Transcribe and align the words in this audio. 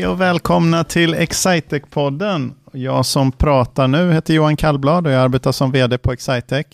Hej 0.00 0.08
och 0.08 0.20
välkomna 0.20 0.84
till 0.84 1.14
Excitec-podden. 1.14 2.52
Jag 2.72 3.06
som 3.06 3.32
pratar 3.32 3.88
nu 3.88 4.12
heter 4.12 4.34
Johan 4.34 4.56
Kallblad 4.56 5.06
och 5.06 5.12
jag 5.12 5.22
arbetar 5.22 5.52
som 5.52 5.72
vd 5.72 5.98
på 5.98 6.12
Excitec. 6.12 6.66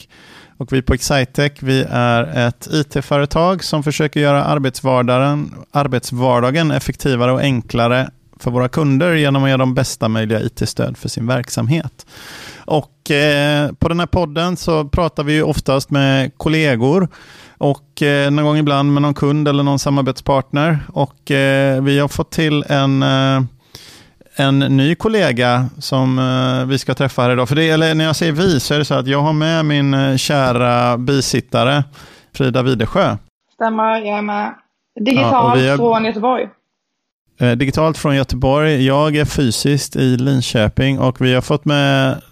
Och 0.57 0.73
vi 0.73 0.83
på 0.83 0.95
Excitec 0.95 1.53
vi 1.61 1.85
är 1.91 2.49
ett 2.49 2.69
it-företag 2.71 3.65
som 3.65 3.83
försöker 3.83 4.21
göra 4.21 4.45
arbetsvardagen, 4.45 5.55
arbetsvardagen 5.71 6.71
effektivare 6.71 7.33
och 7.33 7.41
enklare 7.41 8.11
för 8.41 8.51
våra 8.51 8.69
kunder 8.69 9.15
genom 9.15 9.45
att 9.45 9.51
ge 9.51 9.57
dem 9.57 9.75
bästa 9.75 10.09
möjliga 10.09 10.41
it-stöd 10.41 10.97
för 10.97 11.09
sin 11.09 11.27
verksamhet. 11.27 12.07
Och 12.57 13.11
eh, 13.11 13.73
på 13.73 13.89
den 13.89 14.01
här 14.01 14.07
podden 14.07 14.57
så 14.57 14.85
pratar 14.85 15.25
vi 15.25 15.43
oftast 15.43 15.91
med 15.91 16.39
kollegor 16.39 17.09
och 17.59 18.03
eh, 18.03 18.31
någon 18.31 18.45
gång 18.45 18.57
ibland 18.57 18.93
med 18.93 19.03
någon 19.03 19.15
kund 19.15 19.49
eller 19.49 19.63
någon 19.63 19.79
samarbetspartner. 19.79 20.79
Och 20.93 21.31
eh, 21.31 21.83
vi 21.83 21.99
har 21.99 22.09
fått 22.09 22.31
till 22.31 22.65
en, 22.69 23.03
eh, 23.03 23.43
en 24.37 24.59
ny 24.59 24.95
kollega 24.95 25.67
som 25.79 26.19
eh, 26.19 26.69
vi 26.69 26.79
ska 26.79 26.95
träffa 26.95 27.23
här 27.23 27.31
idag. 27.31 27.49
För 27.49 27.57
det, 27.57 27.71
eller 27.71 27.95
när 27.95 28.05
jag 28.05 28.17
säger 28.17 28.33
vi 28.33 28.61
så 28.61 28.75
är 28.75 28.79
det 28.79 28.85
så 28.85 28.95
att 28.95 29.07
jag 29.07 29.21
har 29.21 29.33
med 29.33 29.65
min 29.65 29.95
eh, 29.95 30.17
kära 30.17 30.99
bisittare 30.99 31.85
Frida 32.35 32.63
Videsjö. 32.63 33.17
Stämmer, 33.55 33.99
jag 33.99 34.19
är 34.19 34.23
med. 34.23 34.55
Digitalt 35.01 35.61
ja, 35.61 35.71
har... 35.71 35.77
från 35.77 36.05
Göteborg. 36.05 36.49
Eh, 37.41 37.53
digitalt 37.53 37.99
från 37.99 38.17
Göteborg. 38.17 38.87
Jag 38.87 39.17
är 39.17 39.25
fysiskt 39.25 39.97
i 39.97 40.17
Linköping 40.17 40.99
och 40.99 41.21
vi 41.21 41.35
har 41.35 41.43
fått 41.43 41.65
med 41.65 42.23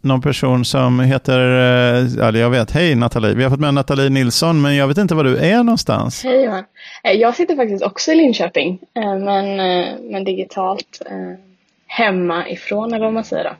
någon 0.00 0.20
person 0.20 0.64
som 0.64 1.00
heter, 1.00 1.38
eller 1.38 2.34
eh, 2.34 2.40
jag 2.40 2.50
vet, 2.50 2.70
hej 2.70 2.94
Nathalie, 2.94 3.34
vi 3.34 3.42
har 3.42 3.50
fått 3.50 3.60
med 3.60 3.74
Nathalie 3.74 4.08
Nilsson, 4.08 4.62
men 4.62 4.76
jag 4.76 4.88
vet 4.88 4.98
inte 4.98 5.14
var 5.14 5.24
du 5.24 5.36
är 5.36 5.56
någonstans. 5.56 6.24
Hej 6.24 6.44
Johan. 6.44 6.64
Eh, 7.04 7.12
jag 7.12 7.34
sitter 7.34 7.56
faktiskt 7.56 7.82
också 7.82 8.12
i 8.12 8.14
Linköping, 8.14 8.78
men, 8.94 9.56
men 10.10 10.24
digitalt 10.24 11.02
hemma 11.86 12.48
ifrån 12.48 12.92
eller 12.92 13.04
vad 13.04 13.14
man 13.14 13.24
säger 13.24 13.44
då. 13.44 13.50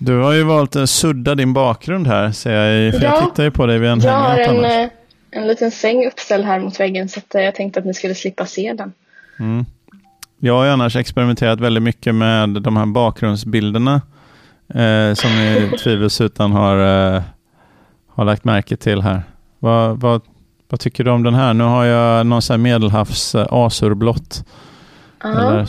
Du 0.00 0.18
har 0.18 0.32
ju 0.32 0.42
valt 0.42 0.76
att 0.76 0.90
sudda 0.90 1.34
din 1.34 1.52
bakgrund 1.52 2.06
här, 2.06 2.32
ser 2.32 2.52
jag, 2.52 2.94
för 2.94 3.04
ja, 3.04 3.14
jag 3.14 3.30
tittar 3.30 3.42
ju 3.44 3.50
på 3.50 3.66
dig 3.66 3.78
vid 3.78 3.90
en 3.90 4.00
Jag 4.00 4.12
har 4.12 4.38
en, 4.38 4.90
en 5.30 5.46
liten 5.46 5.70
säng 5.70 6.06
uppställd 6.06 6.44
här 6.44 6.60
mot 6.60 6.80
väggen, 6.80 7.08
så 7.08 7.20
jag 7.32 7.54
tänkte 7.54 7.80
att 7.80 7.86
ni 7.86 7.94
skulle 7.94 8.14
slippa 8.14 8.46
se 8.46 8.72
den. 8.72 8.92
Mm. 9.38 9.64
Jag 10.38 10.54
har 10.54 10.66
annars 10.66 10.96
experimenterat 10.96 11.60
väldigt 11.60 11.82
mycket 11.82 12.14
med 12.14 12.48
de 12.48 12.76
här 12.76 12.86
bakgrundsbilderna 12.86 14.02
eh, 14.74 15.14
som 15.14 15.30
ni 15.30 15.70
tvivelsutan 15.84 16.52
har, 16.52 16.76
eh, 17.14 17.22
har 18.08 18.24
lagt 18.24 18.44
märke 18.44 18.76
till 18.76 19.02
här. 19.02 19.22
Vad, 19.58 20.00
vad, 20.00 20.22
vad 20.68 20.80
tycker 20.80 21.04
du 21.04 21.10
om 21.10 21.22
den 21.22 21.34
här? 21.34 21.54
Nu 21.54 21.64
har 21.64 21.84
jag 21.84 22.26
någon 22.26 22.42
sån 22.42 22.54
här 22.54 22.58
medelhavs 22.58 23.34
eh, 23.34 23.46
asurblått. 23.50 24.44
Ja, 25.22 25.66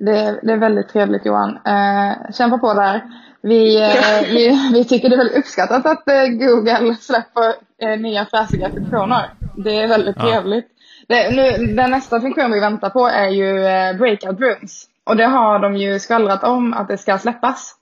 det, 0.00 0.40
det, 0.42 0.52
är 0.52 0.56
väldigt 0.56 0.88
trevligt 0.88 1.26
Johan. 1.26 1.58
Eh, 1.66 2.32
kämpa 2.32 2.58
på 2.58 2.74
där. 2.74 3.02
Vi, 3.42 3.82
eh, 3.82 4.30
vi, 4.30 4.70
vi, 4.72 4.84
tycker 4.84 5.08
det 5.08 5.14
är 5.14 5.18
väldigt 5.18 5.38
uppskattat 5.38 5.86
att 5.86 6.08
eh, 6.08 6.26
Google 6.26 6.96
släpper 7.00 7.54
eh, 7.82 8.00
nya 8.00 8.26
fräsiga 8.26 8.70
funktioner. 8.70 9.30
Det 9.56 9.82
är 9.82 9.88
väldigt 9.88 10.16
ja. 10.18 10.22
trevligt. 10.22 10.66
Det, 11.08 11.30
nu, 11.30 11.74
den 11.74 11.90
nästa 11.90 12.20
funktion 12.20 12.52
vi 12.52 12.60
väntar 12.60 12.90
på 12.90 13.06
är 13.06 13.28
ju 13.28 13.66
eh, 13.66 13.96
breakout 13.96 14.40
rooms. 14.40 14.86
Och 15.04 15.16
det 15.16 15.26
har 15.26 15.58
de 15.58 15.76
ju 15.76 15.98
skvallrat 15.98 16.44
om 16.44 16.72
att 16.72 16.88
det 16.88 16.98
ska 16.98 17.18
släppas. 17.18 17.74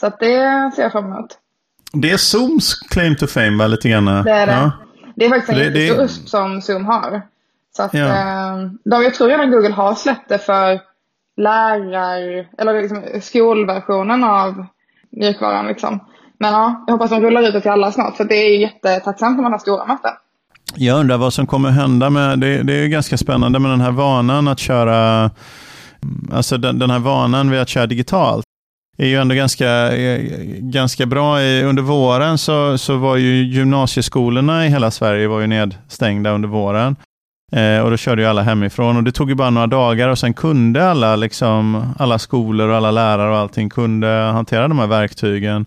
Så 0.00 0.06
att 0.06 0.20
det 0.20 0.70
ser 0.76 0.82
jag 0.82 0.92
fram 0.92 1.04
emot. 1.04 1.38
Det 1.92 2.10
är 2.10 2.16
Zooms 2.16 2.74
claim 2.74 3.16
to 3.16 3.26
fame 3.26 3.58
va, 3.58 3.66
lite 3.66 3.88
grann? 3.88 4.04
Det 4.04 4.30
är 4.30 4.46
det. 4.46 4.52
Ja. 4.52 4.72
Det 5.16 5.24
är 5.24 5.28
faktiskt 5.28 5.48
en 5.48 5.58
det, 5.58 5.64
jättestor 5.64 6.04
USP 6.04 6.28
som 6.28 6.62
Zoom 6.62 6.86
har. 6.86 7.22
Så 7.76 7.82
att, 7.82 7.94
ja. 7.94 8.06
eh, 8.06 8.56
de, 8.84 9.02
jag 9.02 9.14
tror 9.14 9.28
redan 9.28 9.50
Google 9.50 9.72
har 9.74 9.94
släppt 9.94 10.28
det 10.28 10.38
för 10.38 10.80
lärar, 11.36 12.46
eller 12.58 12.82
liksom 12.82 13.04
skolversionen 13.22 14.24
av 14.24 14.66
mjukvaran. 15.10 15.66
Liksom. 15.66 16.00
Men 16.38 16.52
ja, 16.52 16.84
jag 16.86 16.94
hoppas 16.94 17.10
de 17.10 17.20
rullar 17.20 17.42
ut 17.42 17.52
det 17.52 17.60
till 17.60 17.70
alla 17.70 17.92
snart. 17.92 18.16
För 18.16 18.24
det 18.24 18.34
är 18.34 18.58
jättetacksamt 18.58 19.36
när 19.36 19.42
man 19.42 19.52
har 19.52 19.58
stora 19.58 19.86
möten. 19.86 20.10
Jag 20.74 21.00
undrar 21.00 21.18
vad 21.18 21.32
som 21.32 21.46
kommer 21.46 21.70
hända 21.70 22.10
med, 22.10 22.38
det, 22.38 22.62
det 22.62 22.72
är 22.72 22.86
ganska 22.86 23.16
spännande 23.16 23.58
med 23.58 23.70
den 23.70 23.80
här 23.80 23.90
vanan 23.90 24.48
att 24.48 24.58
köra, 24.58 25.30
alltså 26.32 26.56
den, 26.56 26.78
den 26.78 26.90
här 26.90 26.98
vanan 26.98 27.50
vid 27.50 27.60
att 27.60 27.68
köra 27.68 27.86
digitalt 27.86 28.47
är 28.98 29.06
ju 29.06 29.16
ändå 29.16 29.34
ganska, 29.34 29.96
eh, 29.96 30.20
ganska 30.58 31.06
bra. 31.06 31.40
Under 31.40 31.82
våren 31.82 32.38
så, 32.38 32.78
så 32.78 32.96
var 32.96 33.16
ju 33.16 33.44
gymnasieskolorna 33.44 34.66
i 34.66 34.68
hela 34.68 34.90
Sverige 34.90 35.28
var 35.28 35.40
ju 35.40 35.46
nedstängda 35.46 36.30
under 36.30 36.48
våren. 36.48 36.96
Eh, 37.52 37.80
och 37.80 37.90
då 37.90 37.96
körde 37.96 38.22
ju 38.22 38.28
alla 38.28 38.42
hemifrån 38.42 38.96
och 38.96 39.02
det 39.02 39.12
tog 39.12 39.28
ju 39.28 39.34
bara 39.34 39.50
några 39.50 39.66
dagar 39.66 40.08
och 40.08 40.18
sen 40.18 40.34
kunde 40.34 40.90
alla, 40.90 41.16
liksom, 41.16 41.92
alla 41.98 42.18
skolor 42.18 42.68
och 42.68 42.76
alla 42.76 42.90
lärare 42.90 43.30
och 43.30 43.36
allting 43.36 43.70
kunde 43.70 44.08
hantera 44.08 44.68
de 44.68 44.78
här 44.78 44.86
verktygen. 44.86 45.66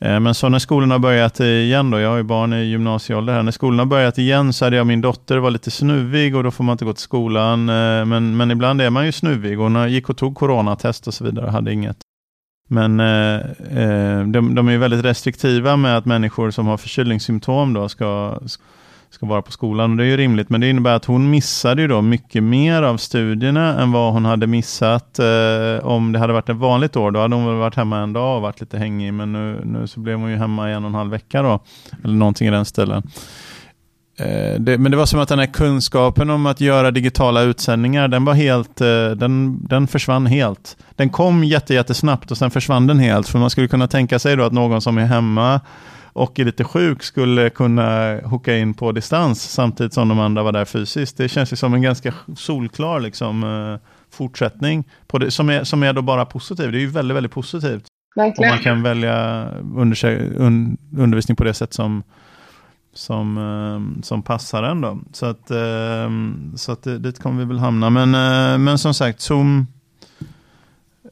Eh, 0.00 0.20
men 0.20 0.34
så 0.34 0.48
när 0.48 0.58
skolorna 0.58 0.98
börjat 0.98 1.40
igen, 1.40 1.90
då, 1.90 2.00
jag 2.00 2.10
har 2.10 2.16
ju 2.16 2.22
barn 2.22 2.52
i 2.52 2.64
gymnasieålder 2.64 3.32
här, 3.32 3.42
när 3.42 3.52
skolorna 3.52 3.86
börjat 3.86 4.18
igen 4.18 4.52
så 4.52 4.64
hade 4.64 4.76
jag 4.76 4.86
min 4.86 5.00
dotter 5.00 5.36
var 5.36 5.50
lite 5.50 5.70
snuvig 5.70 6.36
och 6.36 6.44
då 6.44 6.50
får 6.50 6.64
man 6.64 6.72
inte 6.72 6.84
gå 6.84 6.92
till 6.92 7.02
skolan. 7.02 7.68
Eh, 7.68 8.04
men, 8.04 8.36
men 8.36 8.50
ibland 8.50 8.80
är 8.80 8.90
man 8.90 9.06
ju 9.06 9.12
snuvig 9.12 9.60
och 9.60 9.70
hon 9.70 9.92
gick 9.92 10.08
och 10.08 10.16
tog 10.16 10.34
coronatest 10.34 11.06
och 11.06 11.14
så 11.14 11.24
vidare 11.24 11.46
och 11.46 11.52
hade 11.52 11.72
inget. 11.72 11.96
Men 12.68 13.00
eh, 13.00 13.36
eh, 13.82 14.26
de, 14.26 14.54
de 14.54 14.68
är 14.68 14.78
väldigt 14.78 15.04
restriktiva 15.04 15.76
med 15.76 15.96
att 15.96 16.04
människor 16.04 16.50
som 16.50 16.66
har 16.66 16.76
förkylningssymptom 16.76 17.72
då 17.72 17.88
ska, 17.88 18.38
ska 19.10 19.26
vara 19.26 19.42
på 19.42 19.52
skolan. 19.52 19.90
Och 19.90 19.96
det 19.96 20.04
är 20.04 20.06
ju 20.06 20.16
rimligt, 20.16 20.50
men 20.50 20.60
det 20.60 20.70
innebär 20.70 20.94
att 20.94 21.04
hon 21.04 21.30
missade 21.30 21.82
ju 21.82 21.88
då 21.88 22.02
mycket 22.02 22.42
mer 22.42 22.82
av 22.82 22.96
studierna 22.96 23.82
än 23.82 23.92
vad 23.92 24.12
hon 24.12 24.24
hade 24.24 24.46
missat 24.46 25.18
eh, 25.18 25.86
om 25.86 26.12
det 26.12 26.18
hade 26.18 26.32
varit 26.32 26.48
ett 26.48 26.56
vanligt 26.56 26.96
år. 26.96 27.10
Då 27.10 27.20
hade 27.20 27.34
hon 27.34 27.46
väl 27.46 27.54
varit 27.54 27.74
hemma 27.74 27.98
en 27.98 28.12
dag 28.12 28.36
och 28.36 28.42
varit 28.42 28.60
lite 28.60 28.78
hängig, 28.78 29.14
men 29.14 29.32
nu, 29.32 29.60
nu 29.64 29.86
så 29.86 30.00
blev 30.00 30.18
hon 30.18 30.30
ju 30.30 30.36
hemma 30.36 30.70
i 30.70 30.72
en 30.72 30.84
och 30.84 30.88
en 30.88 30.94
halv 30.94 31.10
vecka 31.10 31.42
då, 31.42 31.60
eller 32.04 32.14
någonting 32.14 32.48
i 32.48 32.50
den 32.50 32.64
stilen. 32.64 33.02
Eh, 34.18 34.60
det, 34.60 34.78
men 34.78 34.90
det 34.90 34.96
var 34.96 35.06
som 35.06 35.20
att 35.20 35.28
den 35.28 35.38
här 35.38 35.46
kunskapen 35.46 36.30
om 36.30 36.46
att 36.46 36.60
göra 36.60 36.90
digitala 36.90 37.42
utsändningar, 37.42 38.08
den 38.08 38.24
var 38.24 38.34
helt, 38.34 38.80
eh, 38.80 39.10
den, 39.10 39.66
den 39.66 39.86
försvann 39.86 40.26
helt. 40.26 40.76
Den 40.96 41.10
kom 41.10 41.44
jättesnabbt 41.44 42.30
och 42.30 42.38
sen 42.38 42.50
försvann 42.50 42.86
den 42.86 42.98
helt, 42.98 43.28
för 43.28 43.38
man 43.38 43.50
skulle 43.50 43.68
kunna 43.68 43.88
tänka 43.88 44.18
sig 44.18 44.36
då 44.36 44.44
att 44.44 44.52
någon 44.52 44.80
som 44.80 44.98
är 44.98 45.06
hemma 45.06 45.60
och 46.12 46.38
är 46.38 46.44
lite 46.44 46.64
sjuk 46.64 47.02
skulle 47.02 47.50
kunna 47.50 48.20
hooka 48.24 48.56
in 48.56 48.74
på 48.74 48.92
distans 48.92 49.42
samtidigt 49.50 49.92
som 49.94 50.08
de 50.08 50.20
andra 50.20 50.42
var 50.42 50.52
där 50.52 50.64
fysiskt. 50.64 51.16
Det 51.16 51.28
känns 51.28 51.52
ju 51.52 51.56
som 51.56 51.74
en 51.74 51.82
ganska 51.82 52.14
solklar 52.36 53.00
liksom, 53.00 53.44
uh, 53.44 53.78
fortsättning 54.10 54.84
på 55.06 55.18
det, 55.18 55.30
som, 55.30 55.50
är, 55.50 55.64
som 55.64 55.82
är 55.82 55.92
då 55.92 56.02
bara 56.02 56.24
positiv. 56.24 56.72
Det 56.72 56.78
är 56.78 56.80
ju 56.80 56.86
väldigt, 56.86 57.16
väldigt 57.16 57.32
positivt. 57.32 57.84
Verkligen. 58.16 58.50
Och 58.50 58.56
man 58.56 58.64
kan 58.64 58.82
välja 58.82 59.48
under, 59.76 60.06
un, 60.36 60.76
undervisning 60.96 61.36
på 61.36 61.44
det 61.44 61.54
sätt 61.54 61.72
som, 61.72 62.02
som, 62.98 63.38
eh, 63.38 64.02
som 64.02 64.22
passar 64.22 64.62
en. 64.62 64.80
Då. 64.80 64.98
Så 65.12 65.26
att, 65.26 65.50
eh, 65.50 66.10
så 66.56 66.72
att 66.72 66.86
eh, 66.86 66.94
dit 66.94 67.22
kommer 67.22 67.38
vi 67.38 67.44
väl 67.44 67.58
hamna. 67.58 67.90
Men, 67.90 68.10
men 68.64 68.78
som 68.78 68.94
sagt, 68.94 69.20
Zoom 69.20 69.66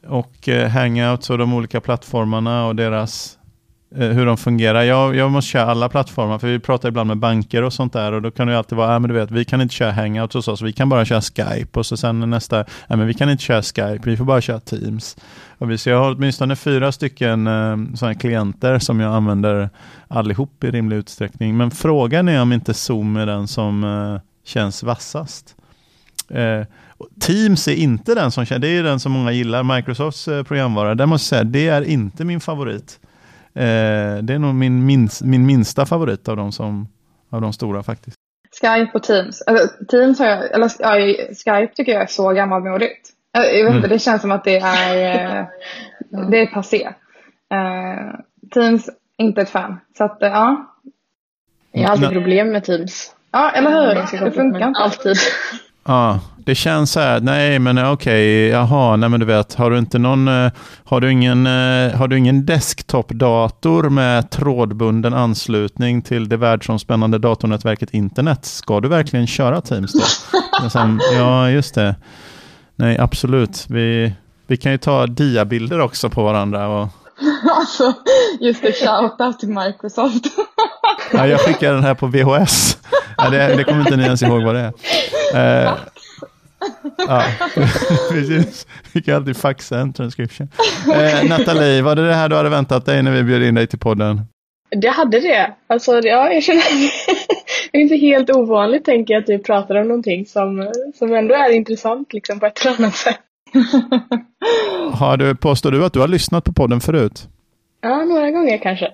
och 0.06 0.48
Hangouts 0.72 1.30
och 1.30 1.38
de 1.38 1.54
olika 1.54 1.80
plattformarna 1.80 2.66
och 2.66 2.76
deras 2.76 3.38
Eh, 3.94 4.08
hur 4.08 4.26
de 4.26 4.36
fungerar. 4.36 4.82
Jag, 4.82 5.16
jag 5.16 5.30
måste 5.30 5.50
köra 5.50 5.64
alla 5.64 5.88
plattformar, 5.88 6.38
för 6.38 6.48
vi 6.48 6.58
pratar 6.58 6.88
ibland 6.88 7.06
med 7.08 7.16
banker 7.16 7.62
och 7.62 7.72
sånt 7.72 7.92
där 7.92 8.12
och 8.12 8.22
då 8.22 8.30
kan 8.30 8.46
det 8.46 8.58
alltid 8.58 8.78
vara, 8.78 8.94
äh, 8.94 9.00
men 9.00 9.08
du 9.08 9.14
vet, 9.14 9.30
vi 9.30 9.44
kan 9.44 9.60
inte 9.60 9.74
köra 9.74 9.92
hangouts 9.92 10.34
hos 10.34 10.48
oss, 10.48 10.62
vi 10.62 10.72
kan 10.72 10.88
bara 10.88 11.04
köra 11.04 11.20
Skype 11.20 11.78
och 11.78 11.86
så 11.86 11.96
sen 11.96 12.30
nästa, 12.30 12.60
äh, 12.60 12.66
men 12.88 13.06
vi 13.06 13.14
kan 13.14 13.30
inte 13.30 13.42
köra 13.42 13.62
Skype, 13.62 14.00
vi 14.02 14.16
får 14.16 14.24
bara 14.24 14.40
köra 14.40 14.60
Teams. 14.60 15.16
Och 15.58 15.70
vi, 15.70 15.78
så 15.78 15.90
jag 15.90 15.98
har 15.98 16.14
åtminstone 16.14 16.56
fyra 16.56 16.92
stycken 16.92 17.46
eh, 17.46 17.52
äh, 17.52 17.76
sådana 17.94 18.14
klienter 18.14 18.78
som 18.78 19.00
jag 19.00 19.14
använder 19.14 19.70
allihop 20.08 20.64
i 20.64 20.70
rimlig 20.70 20.96
utsträckning. 20.96 21.56
Men 21.56 21.70
frågan 21.70 22.28
är 22.28 22.42
om 22.42 22.52
inte 22.52 22.74
Zoom 22.74 23.16
är 23.16 23.26
den 23.26 23.48
som 23.48 23.84
äh, 23.84 24.20
känns 24.44 24.82
vassast. 24.82 25.54
Äh, 26.28 26.66
Teams 27.20 27.68
är 27.68 27.74
inte 27.74 28.14
den 28.14 28.30
som 28.30 28.44
känns, 28.44 28.60
det 28.60 28.68
är 28.68 28.82
den 28.82 29.00
som 29.00 29.12
många 29.12 29.32
gillar, 29.32 29.76
Microsofts 29.76 30.24
programvara. 30.24 30.94
Det 30.94 31.06
måste 31.06 31.36
jag 31.36 31.40
säga, 31.40 31.50
det 31.50 31.68
är 31.68 31.82
inte 31.82 32.24
min 32.24 32.40
favorit. 32.40 32.98
Eh, 33.56 34.22
det 34.22 34.34
är 34.34 34.38
nog 34.38 34.54
min, 34.54 34.86
minst, 34.86 35.22
min 35.22 35.46
minsta 35.46 35.86
favorit 35.86 36.28
av 36.28 36.36
de, 36.36 36.52
som, 36.52 36.88
av 37.30 37.40
de 37.40 37.52
stora 37.52 37.82
faktiskt. 37.82 38.16
Skype 38.60 38.90
och 38.94 39.02
Teams. 39.02 39.42
Alltså, 39.46 39.84
Teams 39.84 40.18
har 40.18 40.26
jag, 40.26 40.52
eller 40.52 40.68
Skype 41.34 41.74
tycker 41.74 41.92
jag 41.92 42.02
är 42.02 42.06
så 42.06 42.32
gammalmodigt. 42.32 43.08
Jag 43.32 43.42
vet 43.42 43.74
inte, 43.74 43.78
mm. 43.78 43.90
det 43.90 43.98
känns 43.98 44.22
som 44.22 44.30
att 44.30 44.44
det 44.44 44.58
är, 44.58 45.38
eh, 45.40 45.46
det 46.30 46.38
är 46.38 46.46
passé. 46.46 46.88
Uh, 47.54 48.20
Teams, 48.54 48.90
inte 49.18 49.40
ett 49.40 49.50
fan. 49.50 49.80
Så 49.98 50.04
att, 50.04 50.22
uh, 50.22 50.28
ja. 50.28 50.74
Jag 51.72 51.82
har 51.82 51.90
alltid 51.90 52.10
problem 52.10 52.52
med 52.52 52.64
Teams. 52.64 53.14
Ja, 53.30 53.50
eller 53.50 53.70
hur? 53.70 54.24
Det 54.24 54.30
funkar 54.30 54.68
inte. 54.68 54.80
Alltid. 54.80 55.16
Ja, 55.84 56.20
det 56.46 56.54
känns 56.54 56.92
så 56.92 57.00
här, 57.00 57.20
nej 57.20 57.58
men 57.58 57.78
okej, 57.78 57.92
okay, 57.92 58.48
jaha, 58.48 58.96
nej 58.96 59.08
men 59.08 59.20
du 59.20 59.26
vet, 59.26 59.54
har 59.54 59.70
du 59.70 59.78
inte 59.78 59.98
någon, 59.98 60.28
eh, 60.28 60.52
har 60.84 61.00
du 61.00 61.12
ingen, 61.12 61.46
eh, 61.46 61.94
har 61.98 62.08
du 62.08 62.18
ingen 62.18 62.46
desktopdator 62.46 63.88
med 63.88 64.30
trådbunden 64.30 65.14
anslutning 65.14 66.02
till 66.02 66.28
det 66.28 66.36
världsomspännande 66.36 67.18
datornätverket 67.18 67.90
internet, 67.90 68.44
ska 68.44 68.80
du 68.80 68.88
verkligen 68.88 69.26
köra 69.26 69.60
Teams 69.60 69.92
då? 69.92 70.68
Sen, 70.68 71.00
ja, 71.16 71.50
just 71.50 71.74
det. 71.74 71.94
Nej, 72.76 72.98
absolut. 72.98 73.66
Vi, 73.68 74.12
vi 74.46 74.56
kan 74.56 74.72
ju 74.72 74.78
ta 74.78 75.06
diabilder 75.06 75.80
också 75.80 76.10
på 76.10 76.24
varandra. 76.24 76.68
Och... 76.68 76.88
alltså, 77.56 77.92
just 78.40 78.62
det, 78.62 78.72
shoutout 78.72 79.38
till 79.38 79.48
Microsoft. 79.48 80.24
ja, 81.12 81.26
jag 81.26 81.40
skickar 81.40 81.72
den 81.72 81.84
här 81.84 81.94
på 81.94 82.06
VHS. 82.06 82.78
Ja, 83.16 83.30
det, 83.30 83.56
det 83.56 83.64
kommer 83.64 83.80
inte 83.80 83.96
ni 83.96 84.04
ens 84.04 84.22
ihåg 84.22 84.42
vad 84.42 84.54
det 84.54 84.72
är. 85.32 85.66
Eh, 85.66 85.72
ja, 86.96 87.24
precis. 88.10 88.66
Vi 88.92 89.02
kan 89.02 89.14
alltid 89.14 89.36
faxa 89.36 89.78
en 89.78 89.92
transcription. 89.92 90.48
Eh, 90.94 91.28
Nathalie, 91.28 91.82
var 91.82 91.96
det 91.96 92.06
det 92.08 92.14
här 92.14 92.28
du 92.28 92.36
hade 92.36 92.48
väntat 92.48 92.86
dig 92.86 93.02
när 93.02 93.12
vi 93.12 93.22
bjöd 93.22 93.42
in 93.42 93.54
dig 93.54 93.66
till 93.66 93.78
podden? 93.78 94.20
Det 94.70 94.88
hade 94.88 95.20
det. 95.20 95.54
Alltså, 95.66 96.00
ja, 96.00 96.32
jag 96.32 96.42
känner 96.42 96.62
det 97.72 97.78
är 97.78 97.82
inte 97.82 97.96
helt 97.96 98.30
ovanligt 98.30 98.84
tänker 98.84 99.14
jag 99.14 99.20
att 99.20 99.26
du 99.26 99.38
pratar 99.38 99.74
om 99.74 99.88
någonting 99.88 100.26
som, 100.26 100.72
som 100.98 101.14
ändå 101.14 101.34
är 101.34 101.52
intressant 101.52 102.12
liksom, 102.12 102.40
på 102.40 102.46
ett 102.46 102.60
eller 102.60 102.76
annat 102.76 102.94
sätt. 102.94 103.20
har 104.92 105.16
du, 105.16 105.34
påstår 105.34 105.70
du 105.70 105.84
att 105.84 105.92
du 105.92 106.00
har 106.00 106.08
lyssnat 106.08 106.44
på 106.44 106.52
podden 106.52 106.80
förut? 106.80 107.28
Ja, 107.80 108.04
några 108.04 108.30
gånger 108.30 108.58
kanske. 108.58 108.92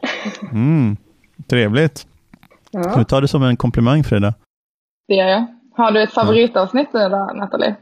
Mm, 0.52 0.96
trevligt. 1.48 2.06
Ja. 2.70 2.96
Du 2.96 3.04
tar 3.04 3.20
det 3.20 3.28
som 3.28 3.42
en 3.42 3.56
komplimang 3.56 4.04
Frida. 4.04 4.34
Det 5.08 5.14
gör 5.14 5.28
jag. 5.28 5.46
Har 5.74 5.90
du 5.90 6.02
ett 6.02 6.12
favoritavsnitt 6.12 6.88
då, 6.92 6.98
Nathalie? 7.34 7.74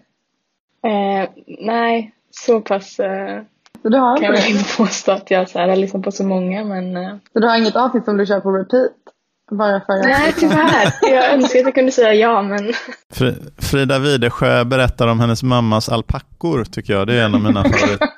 Eh, 0.84 1.28
nej, 1.46 2.14
så 2.31 2.60
pass 2.60 3.00
eh, 3.00 3.42
så 3.82 3.88
du 3.88 3.98
har 3.98 4.16
kan 4.16 4.34
jag 4.34 4.50
inte 4.50 4.64
påstå 4.76 5.12
att 5.12 5.31
jag 5.31 5.48
så 5.48 5.58
här, 5.58 5.69
har 5.69 5.76
lyssnat 5.76 6.02
på 6.02 6.12
så 6.12 6.25
många. 6.25 6.64
Men, 6.64 6.96
eh. 6.96 7.16
Så 7.32 7.40
du 7.40 7.46
har 7.46 7.58
inget 7.58 7.76
avsnitt 7.76 8.04
som 8.04 8.16
du 8.16 8.26
kör 8.26 8.40
på 8.40 8.52
repeat? 8.52 8.92
Bara 9.50 9.81
för 9.81 9.92
att 9.92 10.04
Nej, 10.04 10.34
tyvärr. 10.38 10.92
Jag 11.02 11.32
önskar 11.32 11.58
att 11.58 11.64
jag 11.64 11.75
kunde 11.75 11.92
säga 11.92 12.14
ja, 12.14 12.42
men... 12.42 12.72
Frida 13.58 13.98
Widesjö 13.98 14.64
berättar 14.64 15.08
om 15.08 15.20
hennes 15.20 15.42
mammas 15.42 15.88
alpackor, 15.88 16.64
tycker 16.64 16.92
jag. 16.92 17.06
Det 17.06 17.14
är 17.14 17.25
en 17.25 17.34
av 17.34 17.40
mina 17.40 17.62
favoriter. 17.62 18.08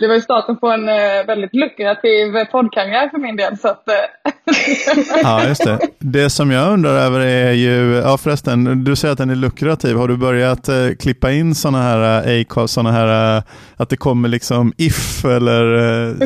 Det 0.00 0.08
var 0.08 0.14
ju 0.14 0.20
starten 0.20 0.56
på 0.56 0.68
en 0.68 0.88
eh, 0.88 1.26
väldigt 1.26 1.54
lukrativ 1.54 2.44
poddkarriär 2.52 3.08
för 3.08 3.18
min 3.18 3.36
del. 3.36 3.58
Så 3.58 3.68
att, 3.68 3.88
eh. 3.88 3.94
ja, 5.22 5.44
just 5.48 5.64
det. 5.64 5.78
Det 5.98 6.30
som 6.30 6.50
jag 6.50 6.72
undrar 6.72 6.90
över 6.90 7.20
är 7.20 7.52
ju, 7.52 7.94
ja 8.04 8.18
förresten, 8.18 8.84
du 8.84 8.96
säger 8.96 9.12
att 9.12 9.18
den 9.18 9.30
är 9.30 9.34
lukrativ. 9.34 9.96
Har 9.96 10.08
du 10.08 10.16
börjat 10.16 10.68
eh, 10.68 10.88
klippa 11.00 11.30
in 11.30 11.54
sådana 11.54 11.82
här 11.82 12.40
Acast, 12.40 12.74
sådana 12.74 12.92
här, 12.92 13.42
att 13.76 13.88
det 13.88 13.96
kommer 13.96 14.28
liksom 14.28 14.72
If 14.76 15.24
eller, 15.24 15.64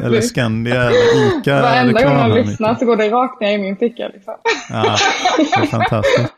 eller 0.04 0.20
Skandia 0.20 0.82
eller 0.82 1.38
Ica? 1.40 1.62
Varenda 1.62 2.04
gång 2.04 2.18
jag 2.18 2.46
lyssnar 2.46 2.74
så 2.74 2.84
går 2.84 2.96
det 2.96 3.08
rakt 3.08 3.40
ner 3.40 3.52
i 3.52 3.58
min 3.58 3.76
ficka. 3.76 4.08
Liksom. 4.08 4.34
Ja, 4.70 4.96
det 5.36 5.62
är 5.62 5.66
fantastiskt. 5.66 6.32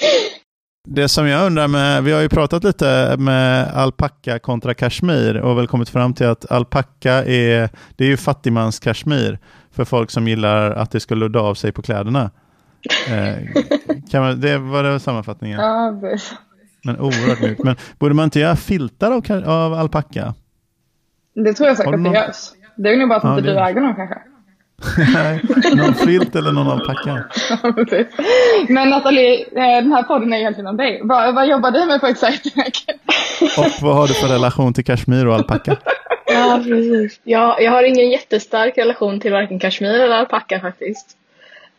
Det 0.86 1.08
som 1.08 1.26
jag 1.28 1.46
undrar 1.46 1.68
med, 1.68 2.04
vi 2.04 2.12
har 2.12 2.20
ju 2.20 2.28
pratat 2.28 2.64
lite 2.64 3.16
med 3.18 3.68
alpacka 3.74 4.38
kontra 4.38 4.74
kashmir 4.74 5.36
och 5.36 5.58
väl 5.58 5.66
kommit 5.66 5.88
fram 5.88 6.14
till 6.14 6.26
att 6.26 6.50
alpacka 6.52 7.12
är, 7.12 7.68
det 7.96 8.04
är 8.04 8.08
ju 8.08 8.16
fattigmans 8.16 8.78
kashmir 8.80 9.38
för 9.70 9.84
folk 9.84 10.10
som 10.10 10.28
gillar 10.28 10.70
att 10.70 10.90
det 10.90 11.00
ska 11.00 11.14
ludda 11.14 11.40
av 11.40 11.54
sig 11.54 11.72
på 11.72 11.82
kläderna. 11.82 12.30
Eh, 13.08 13.62
kan 14.10 14.22
man, 14.22 14.40
det 14.40 14.58
var 14.58 14.82
det 14.82 15.00
sammanfattningen? 15.00 15.60
Ja. 15.60 16.00
Men 16.84 17.00
oerhört 17.00 17.40
mjukt. 17.40 17.64
Men 17.64 17.76
borde 17.98 18.14
man 18.14 18.24
inte 18.24 18.40
göra 18.40 18.56
filtar 18.56 19.12
av, 19.12 19.50
av 19.50 19.74
alpacka? 19.74 20.34
Det 21.34 21.54
tror 21.54 21.68
jag 21.68 21.76
säkert 21.76 21.94
att 21.94 22.04
det 22.04 22.10
görs. 22.10 22.52
Det 22.76 22.88
är 22.88 22.96
nog 22.96 23.08
bara 23.08 23.18
att 23.18 23.24
ja, 23.24 23.38
inte 23.38 23.50
du 23.50 23.58
äger 23.58 23.80
någon 23.80 23.94
kanske. 23.94 24.18
Nej, 25.12 25.40
någon 25.74 25.94
filt 25.94 26.36
eller 26.36 26.52
någon 26.52 26.68
alpacka. 26.68 27.24
Men 28.68 28.90
Nathalie, 28.90 29.40
eh, 29.40 29.82
den 29.82 29.92
här 29.92 30.02
podden 30.02 30.32
är 30.32 30.36
egentligen 30.36 30.66
om 30.66 30.76
dig. 30.76 31.00
Vad, 31.02 31.34
vad 31.34 31.48
jobbar 31.48 31.70
du 31.70 31.84
med 31.86 32.00
på 32.00 32.06
Excitec? 32.06 32.84
Och 33.58 33.82
vad 33.82 33.96
har 33.96 34.08
du 34.08 34.14
för 34.14 34.28
relation 34.28 34.74
till 34.74 34.84
kashmir 34.84 35.26
och 35.26 35.34
alpacka? 35.34 35.76
Ja, 36.26 36.60
precis. 36.64 37.20
Jag, 37.24 37.62
jag 37.62 37.70
har 37.70 37.82
ingen 37.82 38.10
jättestark 38.10 38.78
relation 38.78 39.20
till 39.20 39.32
varken 39.32 39.58
kashmir 39.58 40.00
eller 40.00 40.16
alpacka 40.16 40.60
faktiskt. 40.60 41.16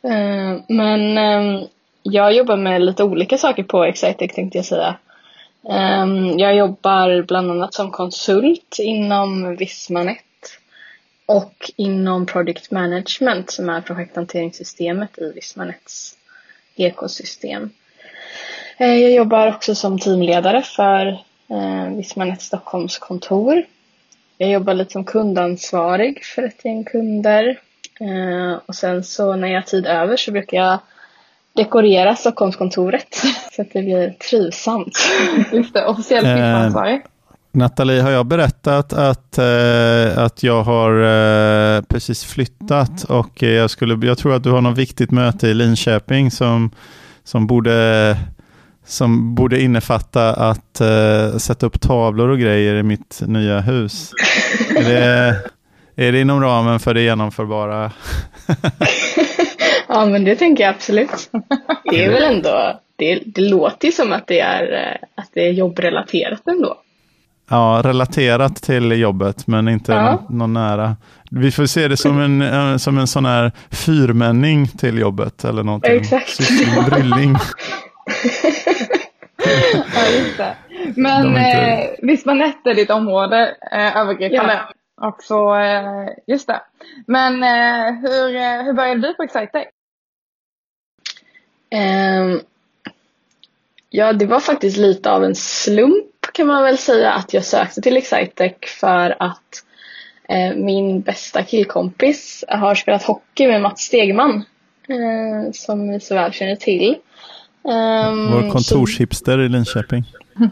Eh, 0.03 0.61
men 0.67 1.17
ehm, 1.17 1.67
jag 2.03 2.33
jobbar 2.33 2.57
med 2.57 2.81
lite 2.81 3.03
olika 3.03 3.37
saker 3.37 3.63
på 3.63 3.83
Excitec 3.83 4.35
tänkte 4.35 4.57
jag 4.57 4.65
säga. 4.65 4.95
Ehm, 5.69 6.39
jag 6.39 6.55
jobbar 6.55 7.21
bland 7.21 7.51
annat 7.51 7.73
som 7.73 7.91
konsult 7.91 8.75
inom 8.79 9.55
Vismanet 9.55 10.17
och 11.25 11.71
inom 11.75 12.25
Project 12.25 12.71
Management 12.71 13.51
som 13.51 13.69
är 13.69 13.81
projekthanteringssystemet 13.81 15.17
i 15.17 15.31
Vismanets 15.35 16.15
ekosystem. 16.75 17.69
Eh, 18.77 18.93
jag 18.93 19.11
jobbar 19.11 19.47
också 19.47 19.75
som 19.75 19.99
teamledare 19.99 20.61
för 20.61 21.07
eh, 21.49 21.95
Vismanet 21.95 22.41
Stockholms 22.41 22.97
kontor. 22.97 23.63
Jag 24.37 24.49
jobbar 24.49 24.73
lite 24.73 24.91
som 24.91 25.03
kundansvarig 25.03 26.23
för 26.23 26.43
ett 26.43 26.65
gäng 26.65 26.83
kunder. 26.83 27.59
Eh, 27.99 28.59
och 28.65 28.75
sen 28.75 29.03
så 29.03 29.35
när 29.35 29.47
jag 29.47 29.55
har 29.55 29.61
tid 29.61 29.85
över 29.85 30.17
så 30.17 30.31
brukar 30.31 30.57
jag 30.57 30.79
dekorera 31.53 32.15
Stockholmskontoret 32.15 33.15
så 33.51 33.61
att 33.61 33.73
det 33.73 33.81
blir 33.81 34.09
trivsamt. 34.09 34.97
Just 35.53 35.73
det, 35.73 35.85
officiell 35.85 36.25
firmaansvarig. 36.25 37.01
Nathalie, 37.55 38.01
har 38.01 38.11
jag 38.11 38.25
berättat 38.25 38.93
att, 38.93 39.37
eh, 39.37 40.17
att 40.23 40.43
jag 40.43 40.63
har 40.63 40.91
eh, 41.01 41.81
precis 41.81 42.25
flyttat 42.25 43.03
och 43.03 43.43
jag, 43.43 43.69
skulle, 43.69 44.07
jag 44.07 44.17
tror 44.17 44.35
att 44.35 44.43
du 44.43 44.51
har 44.51 44.61
något 44.61 44.77
viktigt 44.77 45.11
möte 45.11 45.47
i 45.47 45.53
Linköping 45.53 46.31
som, 46.31 46.71
som, 47.23 47.47
borde, 47.47 48.17
som 48.85 49.35
borde 49.35 49.61
innefatta 49.61 50.33
att 50.33 50.81
eh, 50.81 51.37
sätta 51.37 51.65
upp 51.65 51.81
tavlor 51.81 52.29
och 52.29 52.39
grejer 52.39 52.75
i 52.75 52.83
mitt 52.83 53.21
nya 53.25 53.59
hus. 53.59 54.11
Är 54.75 54.83
det, 54.83 55.35
är 55.95 56.11
det 56.11 56.21
inom 56.21 56.41
ramen 56.41 56.79
för 56.79 56.93
det 56.93 57.01
genomförbara? 57.01 57.91
ja, 59.87 60.05
men 60.05 60.23
det 60.23 60.35
tänker 60.35 60.63
jag 60.63 60.75
absolut. 60.75 61.29
Det 61.83 62.03
är 62.03 62.09
väl 62.09 62.23
ändå, 62.23 62.79
det, 62.95 63.19
det 63.25 63.41
låter 63.41 63.87
ju 63.87 63.91
som 63.91 64.11
att 64.11 64.27
det 64.27 64.39
är, 64.39 64.73
eh, 64.73 65.21
att 65.21 65.29
det 65.33 65.47
är 65.47 65.51
jobbrelaterat 65.51 66.47
ändå. 66.47 66.77
Ja, 67.49 67.81
relaterat 67.83 68.55
till 68.55 68.91
jobbet, 68.91 69.47
men 69.47 69.67
inte 69.67 69.91
ja. 69.91 70.23
någon, 70.29 70.53
nära. 70.53 70.95
Vi 71.31 71.51
får 71.51 71.65
se 71.65 71.87
det 71.87 71.97
som 71.97 72.19
en, 72.19 72.79
som 72.79 72.97
en 72.97 73.07
sån 73.07 73.25
här 73.25 73.51
fyrmänning 73.71 74.67
till 74.67 74.97
jobbet 74.97 75.43
eller 75.43 75.63
någonting. 75.63 75.95
Exakt. 75.95 76.37
Brylling. 76.89 77.35
ja, 79.95 80.07
just 80.19 80.37
det. 80.37 80.55
Men 80.95 81.27
inte... 81.27 81.41
eh, 81.41 81.89
Vismanett 82.01 82.67
är 82.67 82.75
ditt 82.75 82.89
område 82.89 83.55
eh, 83.71 83.97
övergripande. 83.97 84.53
Ja. 84.53 85.07
Och 85.07 85.23
så, 85.23 85.55
eh, 85.55 86.07
just 86.27 86.47
det. 86.47 86.61
Men 87.07 87.43
eh, 87.43 87.93
hur, 88.01 88.35
eh, 88.35 88.63
hur 88.63 88.73
började 88.73 89.01
du 89.01 89.13
på 89.13 89.23
Excitec? 89.23 89.67
Um, 91.75 92.41
ja, 93.89 94.13
det 94.13 94.25
var 94.25 94.39
faktiskt 94.39 94.77
lite 94.77 95.11
av 95.11 95.23
en 95.23 95.35
slump 95.35 96.14
kan 96.35 96.47
man 96.47 96.63
väl 96.63 96.77
säga 96.77 97.13
att 97.13 97.33
jag 97.33 97.45
sökte 97.45 97.81
till 97.81 97.97
Excitec 97.97 98.53
för 98.79 99.15
att 99.19 99.63
eh, 100.29 100.55
min 100.55 101.01
bästa 101.01 101.43
killkompis 101.43 102.43
har 102.47 102.75
spelat 102.75 103.03
hockey 103.03 103.47
med 103.47 103.61
Mats 103.61 103.81
Stegman 103.81 104.45
eh, 104.89 105.51
som 105.53 105.87
ni 105.87 105.99
så 105.99 106.15
väl 106.15 106.31
känner 106.31 106.55
till. 106.55 106.95
Um, 107.63 108.31
vår 108.31 108.51
kontorshipster 108.51 109.37
så... 109.37 109.41
i 109.41 109.49
Linköping. 109.49 110.03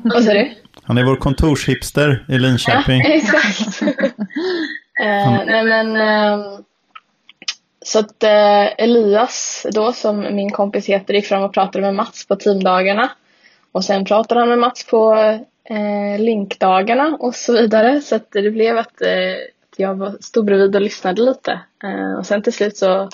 Vad 0.04 0.24
sa 0.24 0.34
du? 0.34 0.52
Han 0.84 0.98
är 0.98 1.04
vår 1.04 1.16
kontorshipster 1.16 2.26
i 2.30 2.40
Linköping. 2.40 3.02
Ja, 3.02 3.10
exakt. 3.14 3.82
uh, 3.82 5.46
nej 5.46 5.64
men, 5.64 5.96
uh, 5.96 6.60
så 7.86 8.00
att 8.00 8.24
uh, 8.24 8.84
Elias 8.84 9.66
då, 9.72 9.94
som 9.94 10.36
min 10.36 10.52
kompis 10.52 10.86
heter, 10.86 11.14
gick 11.14 11.26
fram 11.26 11.44
och 11.44 11.54
pratade 11.54 11.82
med 11.82 11.96
Mats 11.96 12.28
på 12.28 12.36
teamdagarna. 12.36 13.12
Och 13.72 13.84
sen 13.84 14.06
pratade 14.06 14.40
han 14.42 14.50
med 14.50 14.60
Mats 14.60 14.88
på 14.88 15.16
eh, 15.64 16.20
linkdagarna 16.20 17.18
och 17.20 17.36
så 17.36 17.54
vidare. 17.54 18.02
Så 18.02 18.16
att 18.16 18.32
det 18.32 18.52
blev 18.52 18.78
att, 18.78 19.02
eh, 19.02 19.36
jag 19.78 20.24
stod 20.24 20.46
bredvid 20.46 20.76
och 20.76 20.82
lyssnade 20.82 21.22
lite. 21.22 21.60
Eh, 21.84 22.14
och 22.18 22.26
sen 22.26 22.42
till 22.42 22.54
slut 22.54 22.78
så 22.78 23.10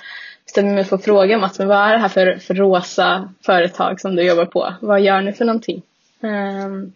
bestämde 0.45 0.69
jag 0.69 0.75
mig 0.75 0.83
för 0.83 0.95
att 0.95 1.05
fråga 1.05 1.37
Mats, 1.37 1.59
men 1.59 1.67
vad 1.67 1.77
är 1.77 1.91
det 1.91 1.99
här 1.99 2.09
för, 2.09 2.35
för 2.35 2.53
rosa 2.53 3.33
företag 3.45 4.01
som 4.01 4.15
du 4.15 4.23
jobbar 4.23 4.45
på? 4.45 4.73
Vad 4.81 5.01
gör 5.01 5.21
ni 5.21 5.33
för 5.33 5.45
någonting? 5.45 5.81
Ehm, 6.21 6.93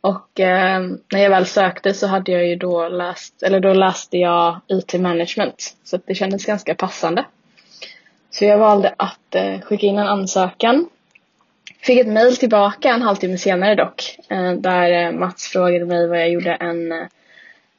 och 0.00 0.40
eh, 0.40 0.80
när 1.12 1.20
jag 1.20 1.30
väl 1.30 1.46
sökte 1.46 1.94
så 1.94 2.06
hade 2.06 2.32
jag 2.32 2.46
ju 2.46 2.56
då 2.56 2.88
läst, 2.88 3.42
eller 3.42 3.60
då 3.60 3.72
läste 3.72 4.18
jag 4.18 4.60
IT 4.68 4.94
management. 5.00 5.76
Så 5.84 5.98
det 6.06 6.14
kändes 6.14 6.46
ganska 6.46 6.74
passande. 6.74 7.24
Så 8.30 8.44
jag 8.44 8.58
valde 8.58 8.94
att 8.96 9.34
eh, 9.34 9.60
skicka 9.60 9.86
in 9.86 9.98
en 9.98 10.06
ansökan 10.06 10.88
Fick 11.82 12.00
ett 12.00 12.08
mail 12.08 12.36
tillbaka 12.36 12.88
en 12.88 13.02
halvtimme 13.02 13.38
senare 13.38 13.74
dock. 13.74 14.18
Eh, 14.28 14.52
där 14.52 15.06
eh, 15.06 15.12
Mats 15.12 15.48
frågade 15.48 15.86
mig 15.86 16.08
vad 16.08 16.20
jag 16.20 16.30
gjorde 16.30 16.54
en, 16.54 16.92
eh, 16.92 17.06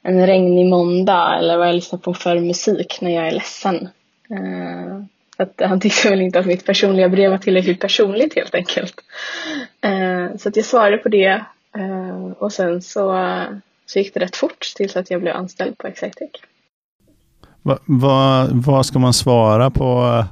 en 0.02 0.26
regnig 0.26 0.66
måndag 0.66 1.38
eller 1.38 1.58
vad 1.58 1.68
jag 1.68 1.74
lyssnar 1.74 1.98
på 1.98 2.14
för 2.14 2.40
musik 2.40 2.98
när 3.00 3.10
jag 3.10 3.26
är 3.26 3.30
ledsen. 3.30 3.88
Att 5.36 5.60
han 5.60 5.80
tyckte 5.80 6.10
väl 6.10 6.20
inte 6.20 6.38
att 6.38 6.46
mitt 6.46 6.66
personliga 6.66 7.08
brev 7.08 7.30
var 7.30 7.38
tillräckligt 7.38 7.80
personligt 7.80 8.34
helt 8.34 8.54
enkelt. 8.54 8.94
Så 10.38 10.48
att 10.48 10.56
jag 10.56 10.64
svarade 10.64 10.96
på 10.96 11.08
det 11.08 11.44
och 12.38 12.52
sen 12.52 12.82
så, 12.82 13.30
så 13.86 13.98
gick 13.98 14.14
det 14.14 14.20
rätt 14.20 14.36
fort 14.36 14.72
tills 14.76 14.96
att 14.96 15.10
jag 15.10 15.20
blev 15.20 15.36
anställd 15.36 15.78
på 15.78 15.86
Exitec. 15.86 16.30
Vad 17.62 17.78
va, 17.84 18.48
va 18.52 18.82
ska 18.82 18.98
man 18.98 19.12
svara 19.12 19.70
på? 19.70 20.24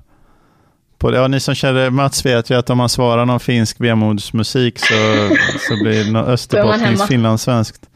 På 1.01 1.11
det? 1.11 1.17
Ja, 1.17 1.29
ni 1.29 1.41
som 1.41 1.55
känner 1.55 1.91
Mats 1.91 2.27
vet 2.27 2.51
ju 2.51 2.59
att 2.59 2.71
om 2.71 2.79
man 2.79 2.89
svarar 2.89 3.27
någon 3.27 3.41
finsk 3.41 3.81
vemodsmusik 3.81 4.79
så, 4.79 5.29
så 5.69 5.83
blir 5.83 6.13
det 6.13 6.19
österbottniskt 6.19 7.09
finlandssvenskt. 7.09 7.87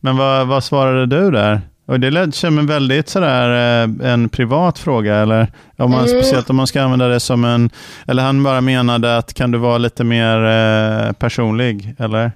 Men 0.00 0.16
vad, 0.16 0.46
vad 0.46 0.64
svarade 0.64 1.06
du 1.06 1.30
där? 1.30 1.60
Och 1.86 2.00
det 2.00 2.10
lät 2.10 2.34
som 2.34 2.58
en 2.58 2.66
väldigt 2.66 3.08
sådär 3.08 3.82
eh, 3.82 4.12
en 4.12 4.28
privat 4.28 4.78
fråga, 4.78 5.16
eller 5.16 5.46
om 5.76 5.90
man, 5.90 6.04
mm. 6.04 6.20
speciellt 6.20 6.50
om 6.50 6.56
man 6.56 6.66
ska 6.66 6.82
använda 6.82 7.08
det 7.08 7.20
som 7.20 7.44
en, 7.44 7.70
eller 8.06 8.22
han 8.22 8.42
bara 8.42 8.60
menade 8.60 9.16
att 9.16 9.34
kan 9.34 9.50
du 9.50 9.58
vara 9.58 9.78
lite 9.78 10.04
mer 10.04 10.44
eh, 10.44 11.12
personlig, 11.12 11.94
eller? 11.98 12.32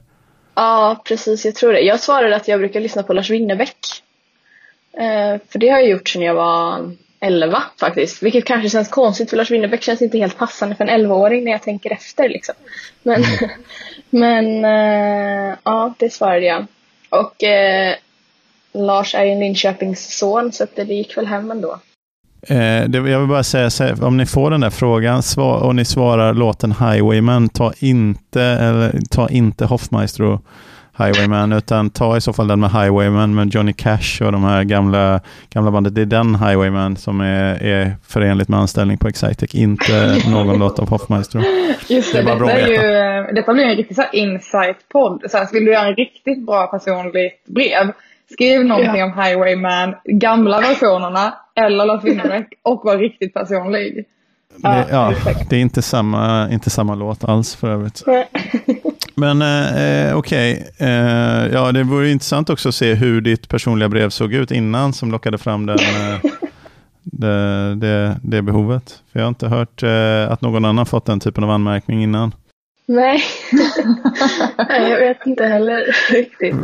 Ja, 0.55 1.03
precis, 1.09 1.45
jag 1.45 1.55
tror 1.55 1.73
det. 1.73 1.81
Jag 1.81 2.01
svarade 2.01 2.37
att 2.37 2.49
jag 2.49 2.61
brukar 2.61 2.81
lyssna 2.81 3.03
på 3.03 3.13
Lars 3.13 3.31
Winnerbäck. 3.31 3.79
Eh, 4.99 5.41
för 5.49 5.59
det 5.59 5.69
har 5.69 5.79
jag 5.79 5.89
gjort 5.89 6.09
sedan 6.09 6.23
jag 6.23 6.35
var 6.35 6.93
11 7.21 7.63
faktiskt, 7.81 8.23
vilket 8.23 8.45
kanske 8.45 8.71
känns 8.71 8.89
konstigt 8.89 9.31
för 9.31 9.37
Lars 9.37 9.51
Winnerbäck 9.51 9.83
känns 9.83 10.03
inte 10.03 10.19
helt 10.19 10.39
passande 10.39 10.75
för 10.77 10.85
en 10.85 11.01
11-åring 11.01 11.45
när 11.45 11.53
jag 11.53 11.63
tänker 11.63 11.93
efter 11.93 12.29
liksom. 12.29 12.55
Men, 13.03 13.25
mm. 13.25 13.51
men 14.11 14.65
ja, 15.63 15.95
det 15.99 16.13
svarade 16.13 16.47
jag. 16.47 16.67
Och 17.09 17.35
Lars 18.73 19.15
är 19.15 19.25
ju 19.25 19.35
Linköpings 19.35 20.19
son 20.19 20.53
så 20.53 20.67
det 20.75 20.83
gick 20.83 21.17
väl 21.17 21.27
hem 21.27 21.51
ändå. 21.51 21.81
Eh, 22.49 22.89
det, 22.89 22.99
jag 22.99 23.21
vill 23.21 23.29
bara 23.29 23.43
säga, 23.43 23.95
om 24.01 24.17
ni 24.17 24.27
får 24.27 24.51
den 24.51 24.61
där 24.61 24.71
frågan 24.71 25.23
svar, 25.23 25.61
och 25.61 25.75
ni 25.75 25.85
svarar 25.85 26.35
låten 26.35 26.73
Highwayman, 26.73 27.49
ta 27.49 27.73
inte, 27.79 28.43
eller, 28.43 29.01
ta 29.11 29.29
inte 29.29 29.65
Hoffmaestro 29.65 30.41
Highwayman, 30.99 31.53
utan 31.53 31.91
ta 31.91 32.17
i 32.17 32.21
så 32.21 32.33
fall 32.33 32.49
den 32.49 32.61
med 32.61 32.71
Highwayman 32.71 33.35
med 33.35 33.55
Johnny 33.55 33.73
Cash 33.73 34.23
och 34.23 34.33
de 34.33 34.45
här 34.45 34.65
gamla, 34.65 35.21
gamla 35.51 35.71
bandet. 35.71 35.95
Det 35.95 36.01
är 36.01 36.07
den 36.07 36.35
Highwayman 36.35 36.97
som 36.97 37.21
är, 37.21 37.63
är 37.63 37.97
förenligt 38.07 38.49
med 38.49 38.61
anställning 38.61 38.99
på 38.99 39.09
Excitec, 39.09 39.55
inte 39.55 40.23
någon 40.31 40.59
låt 40.59 40.79
av 40.79 40.89
Hoffmaestro. 40.89 41.43
Just 41.89 42.13
det, 42.13 42.23
det 42.23 42.35
detta, 42.35 42.53
är 42.53 42.69
ju, 42.69 43.35
detta 43.35 43.53
blir 43.53 43.65
en 43.65 43.77
riktig 43.77 43.97
insight-podd. 44.13 45.23
vill 45.53 45.65
du 45.65 45.73
göra 45.73 45.89
en 45.89 45.95
riktigt 45.95 46.47
bra 46.47 46.67
personligt 46.67 47.45
brev, 47.47 47.93
Skriv 48.31 48.65
någonting 48.65 48.97
ja. 48.97 49.05
om 49.05 49.23
Highwayman, 49.23 49.95
gamla 50.05 50.61
versionerna 50.61 51.35
eller 51.55 51.87
Lars 51.87 52.05
Winnerbäck 52.05 52.49
och 52.63 52.85
var 52.85 52.99
riktigt 52.99 53.35
personlig. 53.35 54.05
Det, 54.57 54.87
ja, 54.91 55.15
det 55.51 55.57
är 55.57 55.61
inte 55.61 55.83
samma, 55.83 56.51
inte 56.51 56.71
samma 56.71 56.95
låt 56.95 57.25
alls 57.25 57.55
för 57.55 57.69
övrigt. 57.69 58.03
Men 59.19 59.43
eh, 59.43 60.09
eh, 60.09 60.17
okej, 60.17 60.55
okay. 60.55 60.89
eh, 60.89 61.47
ja, 61.53 61.73
det 61.73 61.83
vore 61.83 62.11
intressant 62.11 62.51
också 62.51 62.69
att 62.69 62.75
se 62.75 62.95
hur 62.95 63.21
ditt 63.21 63.49
personliga 63.49 63.89
brev 63.89 64.11
såg 64.11 64.35
ut 64.35 64.51
innan 64.51 64.93
som 64.93 65.11
lockade 65.11 65.39
fram 65.39 65.67
den, 65.67 65.79
eh, 65.79 66.21
det, 67.03 67.75
det, 67.75 68.21
det, 68.23 68.43
behovet. 68.43 69.03
För 69.13 69.21
jag 69.21 69.25
har 69.25 69.29
inte 69.29 69.49
hört 69.49 69.83
eh, 69.83 70.33
att 70.33 70.41
någon 70.41 70.65
annan 70.65 70.87
fått 70.87 71.07
den 71.07 71.21
typen 71.21 71.45
av 71.45 71.51
anmärkning 71.51 72.03
innan. 72.03 72.35
Nej, 72.89 73.23
jag 74.69 74.99
vet 74.99 75.27
inte 75.27 75.45
heller 75.45 75.85
riktigt. 76.13 76.57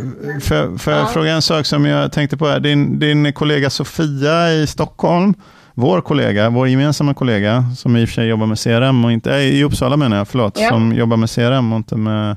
För, 0.44 0.78
för 0.78 0.92
ja. 0.92 1.06
fråga 1.06 1.32
en 1.32 1.42
sak 1.42 1.66
som 1.66 1.84
jag 1.84 2.12
tänkte 2.12 2.36
på. 2.36 2.46
Här. 2.46 2.60
Din, 2.60 2.98
din 2.98 3.32
kollega 3.32 3.70
Sofia 3.70 4.52
i 4.52 4.66
Stockholm, 4.66 5.34
vår 5.74 6.00
kollega, 6.00 6.50
vår 6.50 6.68
gemensamma 6.68 7.14
kollega, 7.14 7.64
som 7.76 7.96
i 7.96 8.04
och 8.04 8.08
för 8.08 8.14
sig 8.14 8.28
jobbar 8.28 8.46
med 8.46 8.58
CRM, 8.58 9.04
och 9.04 9.12
inte, 9.12 9.34
äh, 9.34 9.40
i 9.40 9.64
Uppsala 9.64 9.96
menar 9.96 10.16
jag, 10.16 10.28
förlåt, 10.28 10.58
ja. 10.60 10.68
som 10.68 10.92
jobbar 10.92 11.16
med 11.16 11.30
CRM 11.30 11.72
och 11.72 11.76
inte 11.76 11.96
med, 11.96 12.36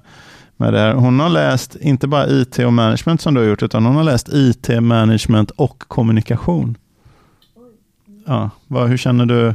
med 0.57 0.73
det 0.73 0.79
här. 0.79 0.93
Hon 0.93 1.19
har 1.19 1.29
läst 1.29 1.75
inte 1.75 2.07
bara 2.07 2.27
IT 2.29 2.59
och 2.59 2.73
management 2.73 3.21
som 3.21 3.33
du 3.33 3.41
har 3.41 3.47
gjort, 3.47 3.63
utan 3.63 3.85
hon 3.85 3.95
har 3.95 4.03
läst 4.03 4.29
IT, 4.33 4.69
management 4.81 5.51
och 5.51 5.79
kommunikation. 5.79 6.77
Ja, 8.25 8.49
vad, 8.67 8.89
hur 8.89 8.97
känner 8.97 9.25
du? 9.25 9.53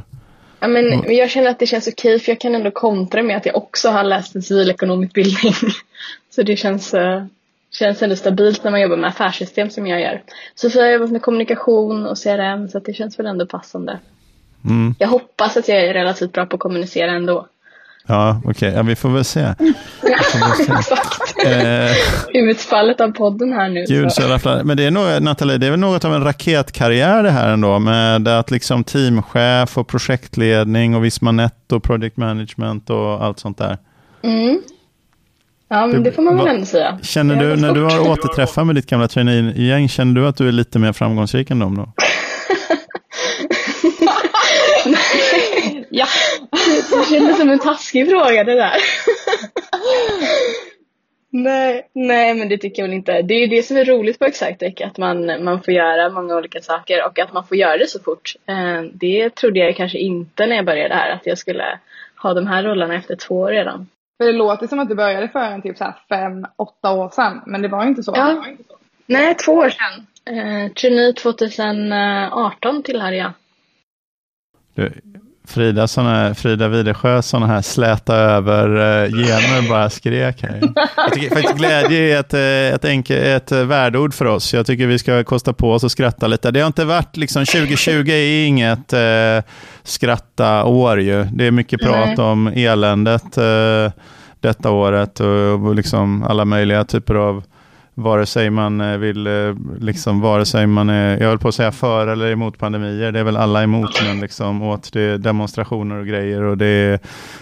Ja, 0.60 0.68
men. 0.68 1.14
Jag 1.16 1.30
känner 1.30 1.50
att 1.50 1.58
det 1.58 1.66
känns 1.66 1.88
okej 1.88 2.18
för 2.18 2.32
jag 2.32 2.40
kan 2.40 2.54
ändå 2.54 2.70
kontra 2.70 3.22
med 3.22 3.36
att 3.36 3.46
jag 3.46 3.56
också 3.56 3.88
har 3.88 4.04
läst 4.04 4.34
en 4.34 4.42
civilekonomutbildning. 4.42 5.54
Så 6.30 6.42
det 6.42 6.56
känns, 6.56 6.94
uh, 6.94 7.24
känns 7.70 8.02
ändå 8.02 8.16
stabilt 8.16 8.64
när 8.64 8.70
man 8.70 8.80
jobbar 8.80 8.96
med 8.96 9.08
affärssystem 9.08 9.70
som 9.70 9.86
jag 9.86 10.00
gör. 10.00 10.22
Så 10.54 10.70
för 10.70 10.78
jag 10.78 10.86
har 10.86 10.92
jobbat 10.92 11.10
med 11.10 11.22
kommunikation 11.22 12.06
och 12.06 12.18
CRM 12.18 12.68
så 12.68 12.78
det 12.78 12.92
känns 12.92 13.18
väl 13.18 13.26
ändå 13.26 13.46
passande. 13.46 13.98
Mm. 14.64 14.94
Jag 14.98 15.08
hoppas 15.08 15.56
att 15.56 15.68
jag 15.68 15.84
är 15.84 15.94
relativt 15.94 16.32
bra 16.32 16.46
på 16.46 16.56
att 16.56 16.60
kommunicera 16.60 17.10
ändå. 17.10 17.46
Ja, 18.06 18.40
okej. 18.44 18.50
Okay. 18.50 18.70
Ja, 18.70 18.82
vi 18.82 18.96
får 18.96 19.08
väl 19.08 19.24
se. 19.24 19.40
Exakt. 20.02 21.46
Eh, 21.46 21.90
Utfallet 22.28 23.00
av 23.00 23.08
podden 23.08 23.52
här 23.52 23.68
nu. 23.68 23.84
Gud, 23.88 24.12
så. 24.12 24.38
Så 24.38 24.60
men 24.64 24.76
det 24.76 24.84
är 24.84 24.90
nog, 24.90 25.22
Nathalie, 25.22 25.58
det 25.58 25.66
är 25.66 25.70
väl 25.70 25.80
något 25.80 26.04
av 26.04 26.14
en 26.14 26.24
raketkarriär 26.24 27.22
det 27.22 27.30
här 27.30 27.52
ändå, 27.52 27.78
med 27.78 28.28
att 28.28 28.50
liksom 28.50 28.84
teamchef 28.84 29.78
och 29.78 29.88
projektledning 29.88 30.96
och 30.96 31.04
Visma 31.04 31.32
Netto, 31.32 31.80
project 31.80 32.16
management 32.16 32.90
och 32.90 33.24
allt 33.24 33.38
sånt 33.38 33.58
där. 33.58 33.78
Mm. 34.22 34.62
Ja, 35.72 35.86
men 35.86 36.02
det, 36.02 36.10
det 36.10 36.12
får 36.12 36.22
man 36.22 36.36
väl 36.36 36.46
ändå 36.46 36.66
säga. 36.66 36.98
Känner 37.02 37.36
du, 37.36 37.56
när 37.56 37.74
du 37.74 37.82
har 37.82 38.10
återträffat 38.10 38.66
med 38.66 38.74
ditt 38.74 38.86
gamla 38.86 39.08
trainee-gäng, 39.08 39.88
känner 39.88 40.20
du 40.20 40.26
att 40.26 40.36
du 40.36 40.48
är 40.48 40.52
lite 40.52 40.78
mer 40.78 40.92
framgångsrik 40.92 41.50
än 41.50 41.58
dem 41.58 41.76
då? 41.76 41.92
ja. 45.90 46.06
Det 46.90 47.14
kändes 47.14 47.38
som 47.38 47.50
en 47.50 47.58
taskig 47.58 48.10
fråga 48.10 48.44
det 48.44 48.54
där. 48.54 48.72
nej, 51.30 51.88
nej, 51.92 52.34
men 52.34 52.48
det 52.48 52.58
tycker 52.58 52.82
jag 52.82 52.88
väl 52.88 52.96
inte. 52.96 53.22
Det 53.22 53.34
är 53.34 53.40
ju 53.40 53.46
det 53.46 53.62
som 53.62 53.76
är 53.76 53.84
roligt 53.84 54.18
på 54.18 54.24
Exactec, 54.24 54.74
att 54.80 54.98
man, 54.98 55.44
man 55.44 55.62
får 55.62 55.74
göra 55.74 56.10
många 56.10 56.36
olika 56.36 56.60
saker 56.60 57.06
och 57.06 57.18
att 57.18 57.32
man 57.32 57.46
får 57.46 57.56
göra 57.56 57.76
det 57.76 57.88
så 57.88 58.00
fort. 58.00 58.34
Eh, 58.46 58.82
det 58.92 59.34
trodde 59.34 59.58
jag 59.58 59.76
kanske 59.76 59.98
inte 59.98 60.46
när 60.46 60.56
jag 60.56 60.64
började 60.64 60.94
här, 60.94 61.10
att 61.10 61.26
jag 61.26 61.38
skulle 61.38 61.78
ha 62.22 62.34
de 62.34 62.46
här 62.46 62.62
rollerna 62.62 62.94
efter 62.94 63.16
två 63.16 63.34
år 63.34 63.50
redan. 63.50 63.86
För 64.20 64.24
det 64.26 64.32
låter 64.32 64.66
som 64.66 64.78
att 64.78 64.88
du 64.88 64.94
började 64.94 65.28
för 65.28 65.40
en 65.40 65.62
typ 65.62 65.78
så 65.78 65.84
här 65.84 65.94
fem, 66.08 66.46
åtta 66.56 66.92
år 66.92 67.08
sedan, 67.08 67.42
men 67.46 67.62
det 67.62 67.68
var 67.68 67.84
inte 67.84 68.02
så. 68.02 68.12
Ja. 68.16 68.48
Inte 68.48 68.64
så. 68.68 68.76
Nej, 69.06 69.34
två 69.34 69.52
år 69.52 69.68
sedan. 69.70 70.06
Eh, 70.36 70.72
Trainee 70.72 71.12
2018 71.12 72.82
tillhörde 72.82 73.16
jag. 73.16 73.32
Frida, 75.50 75.88
såna, 75.88 76.34
Frida 76.34 76.68
Widesjö 76.68 77.22
sådana 77.22 77.46
här 77.46 77.62
släta 77.62 78.16
över 78.16 78.68
uh, 78.68 79.10
gener 79.10 79.68
bara 79.68 79.90
skrek 79.90 80.42
här. 80.42 80.60
Jag 80.96 81.12
tycker 81.12 81.34
faktiskt 81.34 81.56
glädje 81.56 82.16
är 82.16 82.20
ett, 82.20 82.34
eh, 82.34 82.74
ett, 82.74 82.84
enke, 82.84 83.16
ett 83.16 83.52
värdeord 83.52 84.14
för 84.14 84.24
oss. 84.24 84.54
Jag 84.54 84.66
tycker 84.66 84.86
vi 84.86 84.98
ska 84.98 85.24
kosta 85.24 85.52
på 85.52 85.72
oss 85.72 85.84
och 85.84 85.90
skratta 85.90 86.26
lite. 86.26 86.50
Det 86.50 86.60
har 86.60 86.66
inte 86.66 86.84
varit, 86.84 87.16
liksom 87.16 87.44
2020 87.44 88.10
är 88.10 88.46
inget 88.46 88.92
uh, 88.92 89.42
skratta 89.82 90.64
år 90.64 91.00
ju. 91.00 91.24
Det 91.24 91.46
är 91.46 91.50
mycket 91.50 91.80
prat 91.80 92.16
Nej. 92.16 92.26
om 92.26 92.46
eländet 92.46 93.38
uh, 93.38 93.90
detta 94.40 94.70
året 94.70 95.20
och, 95.20 95.66
och 95.66 95.74
liksom 95.74 96.22
alla 96.22 96.44
möjliga 96.44 96.84
typer 96.84 97.14
av 97.14 97.44
vare 98.02 98.26
sig 98.26 98.50
man 98.50 98.80
eh, 98.80 98.96
vill, 98.96 99.26
eh, 99.26 99.54
liksom, 99.80 100.20
vare 100.20 100.46
sig 100.46 100.66
man 100.66 100.90
är, 100.90 101.20
jag 101.20 101.28
höll 101.28 101.38
på 101.38 101.48
att 101.48 101.54
säga 101.54 101.72
för 101.72 102.06
eller 102.06 102.30
emot 102.30 102.58
pandemier, 102.58 103.12
det 103.12 103.20
är 103.20 103.24
väl 103.24 103.36
alla 103.36 103.62
emot, 103.62 104.02
men 104.02 104.20
liksom 104.20 104.62
åt 104.62 104.92
det 104.92 105.00
är 105.00 105.18
demonstrationer 105.18 105.96
och 105.96 106.06
grejer 106.06 106.42
och 106.42 106.58
det 106.58 106.66
är 106.66 106.98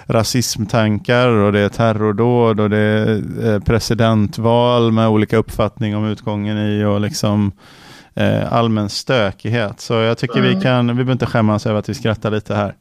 rasismtankar 0.07 1.29
och 1.29 1.53
det 1.53 1.61
är 1.61 1.69
terrordåd 1.69 2.61
och 2.61 2.71
det 2.71 2.79
är 2.79 3.55
eh, 3.55 3.61
presidentval 3.61 4.93
med 4.93 5.09
olika 5.09 5.37
uppfattning 5.37 5.97
om 5.97 6.05
utgången 6.05 6.59
i 6.59 6.85
och 6.85 7.00
liksom 7.00 7.53
allmän 8.50 8.88
stökighet. 8.88 9.81
Så 9.81 9.95
jag 9.95 10.19
tycker 10.19 10.41
vi 10.41 10.61
kan, 10.61 10.87
vi 10.87 10.95
behöver 10.95 11.12
inte 11.12 11.27
skämmas 11.27 11.67
över 11.67 11.79
att 11.79 11.88
vi 11.88 11.95
skrattar 11.95 12.31
lite 12.31 12.55
här. 12.55 12.75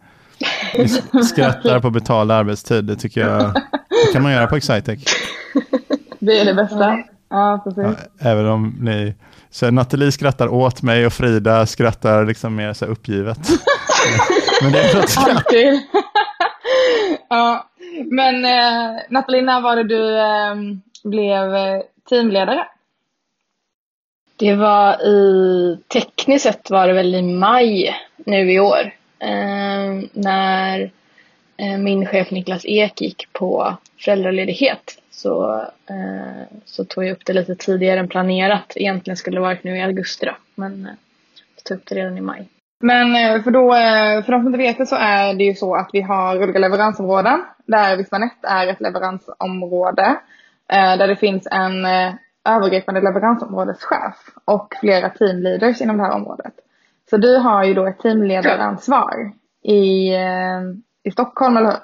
Vi 0.78 0.88
skrattar 1.24 1.80
på 1.80 1.90
betald 1.90 2.32
arbetstid, 2.32 2.86
det 2.86 2.96
tycker 2.96 3.22
jag, 3.22 3.54
det 4.06 4.14
kan 4.14 4.24
man 4.24 4.32
göra 4.32 4.48
på 4.48 4.56
Excitec. 4.56 5.04
Det 6.20 6.40
är 6.40 6.46
det 6.46 6.54
bästa. 6.54 6.98
Ja, 7.30 7.62
precis. 7.64 7.84
Ja, 7.84 8.30
även 8.30 8.48
om 8.48 8.76
ni... 8.82 9.16
Så 9.50 9.72
Nathalie 9.72 10.12
skrattar 10.12 10.48
åt 10.48 10.82
mig 10.82 11.06
och 11.06 11.14
Frida 11.14 11.66
skrattar 11.66 12.26
liksom 12.26 12.56
mer 12.56 12.74
så 12.74 12.86
uppgivet. 12.86 13.40
men 14.62 14.72
det 14.72 14.80
är 14.80 14.90
klart 14.90 15.10
skratt. 15.10 15.30
Alltid. 15.30 15.82
ja, 17.30 17.70
men 18.12 18.46
eh, 18.46 19.02
Nathalie, 19.10 19.42
när 19.42 19.62
var 19.62 19.76
det 19.76 19.84
du 19.84 20.20
eh, 20.20 20.56
blev 21.04 21.82
teamledare? 22.10 22.68
Det 24.36 24.56
var 24.56 25.08
i, 25.08 25.80
tekniskt 25.88 26.44
sett 26.44 26.70
var 26.70 26.88
det 26.88 26.94
väl 26.94 27.16
i 27.16 27.22
maj 27.22 27.96
nu 28.26 28.52
i 28.52 28.60
år. 28.60 28.92
Eh, 29.20 30.04
när 30.14 30.92
min 31.80 32.06
chef 32.06 32.32
Niklas 32.32 32.66
Ek 32.66 33.02
gick 33.02 33.34
på 33.34 33.78
föräldraledighet 34.00 34.98
så, 35.18 35.62
eh, 35.90 36.58
så 36.66 36.86
tog 36.86 37.04
jag 37.04 37.12
upp 37.12 37.26
det 37.26 37.34
lite 37.34 37.56
tidigare 37.56 38.00
än 38.00 38.08
planerat. 38.08 38.74
Egentligen 38.76 39.18
skulle 39.18 39.38
det 39.38 39.42
varit 39.42 39.64
nu 39.64 39.78
i 39.78 39.82
augusti 39.82 40.26
då, 40.26 40.36
men 40.56 40.86
eh, 40.86 40.92
jag 41.56 41.64
tog 41.64 41.78
upp 41.78 41.86
det 41.90 41.96
redan 41.96 42.18
i 42.18 42.22
maj. 42.22 42.50
Men 42.80 43.16
eh, 43.16 43.44
för, 43.44 43.52
då, 43.52 43.74
eh, 43.74 44.24
för 44.24 44.32
de 44.32 44.42
som 44.42 44.48
inte 44.48 44.58
vet 44.58 44.78
det 44.78 44.86
så 44.86 44.96
är 44.96 45.34
det 45.34 45.44
ju 45.44 45.54
så 45.54 45.76
att 45.76 45.90
vi 45.94 46.02
har 46.02 46.44
olika 46.44 46.60
leveransområden 46.60 47.44
där 47.66 47.98
Vismanet 47.98 48.32
är 48.44 48.68
ett 48.68 48.82
leveransområde. 48.82 50.20
Eh, 50.70 50.98
där 50.98 51.08
det 51.08 51.16
finns 51.16 51.48
en 51.52 51.86
övergripande 52.50 53.02
leveransområdeschef 53.02 54.16
och 54.46 54.74
flera 54.80 55.10
teamleaders 55.10 55.82
inom 55.82 55.98
det 55.98 56.04
här 56.04 56.16
området. 56.16 56.54
Så 57.10 57.18
du 57.18 57.38
har 57.38 57.64
ju 57.64 57.74
då 57.74 57.88
ett 57.88 58.00
teamledaransvar 58.00 59.32
i, 59.64 60.14
i 61.04 61.12
Stockholm, 61.12 61.58
eller 61.58 61.70
hur? 61.70 61.78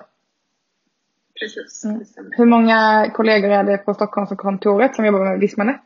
Precis. 1.44 1.86
Mm. 1.86 2.06
Hur 2.32 2.46
många 2.46 3.10
kollegor 3.14 3.50
är 3.50 3.64
det 3.64 3.78
på 3.78 3.94
Stockholmskontoret 3.94 4.96
som 4.96 5.06
jobbar 5.06 5.20
med 5.20 5.40
Vismanet? 5.40 5.82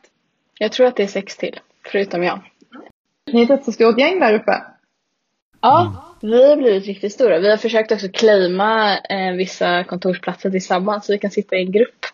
Jag 0.58 0.72
tror 0.72 0.86
att 0.86 0.96
det 0.96 1.02
är 1.02 1.06
sex 1.06 1.36
till, 1.36 1.60
förutom 1.84 2.22
jag. 2.22 2.40
Ni 3.32 3.40
är 3.40 3.44
ett 3.44 3.50
rätt 3.50 3.64
så 3.64 3.72
stort 3.72 3.98
gäng 3.98 4.20
där 4.20 4.34
uppe. 4.34 4.62
Ja, 5.60 6.04
vi 6.22 6.48
har 6.48 6.56
blivit 6.56 6.86
riktigt 6.86 7.12
stora. 7.12 7.38
Vi 7.38 7.50
har 7.50 7.56
försökt 7.56 7.92
också 7.92 8.08
claima 8.12 8.98
eh, 8.98 9.32
vissa 9.36 9.84
kontorsplatser 9.84 10.50
tillsammans 10.50 11.06
så 11.06 11.12
vi 11.12 11.18
kan 11.18 11.30
sitta 11.30 11.56
i 11.56 11.64
en 11.64 11.72
grupp. 11.72 12.06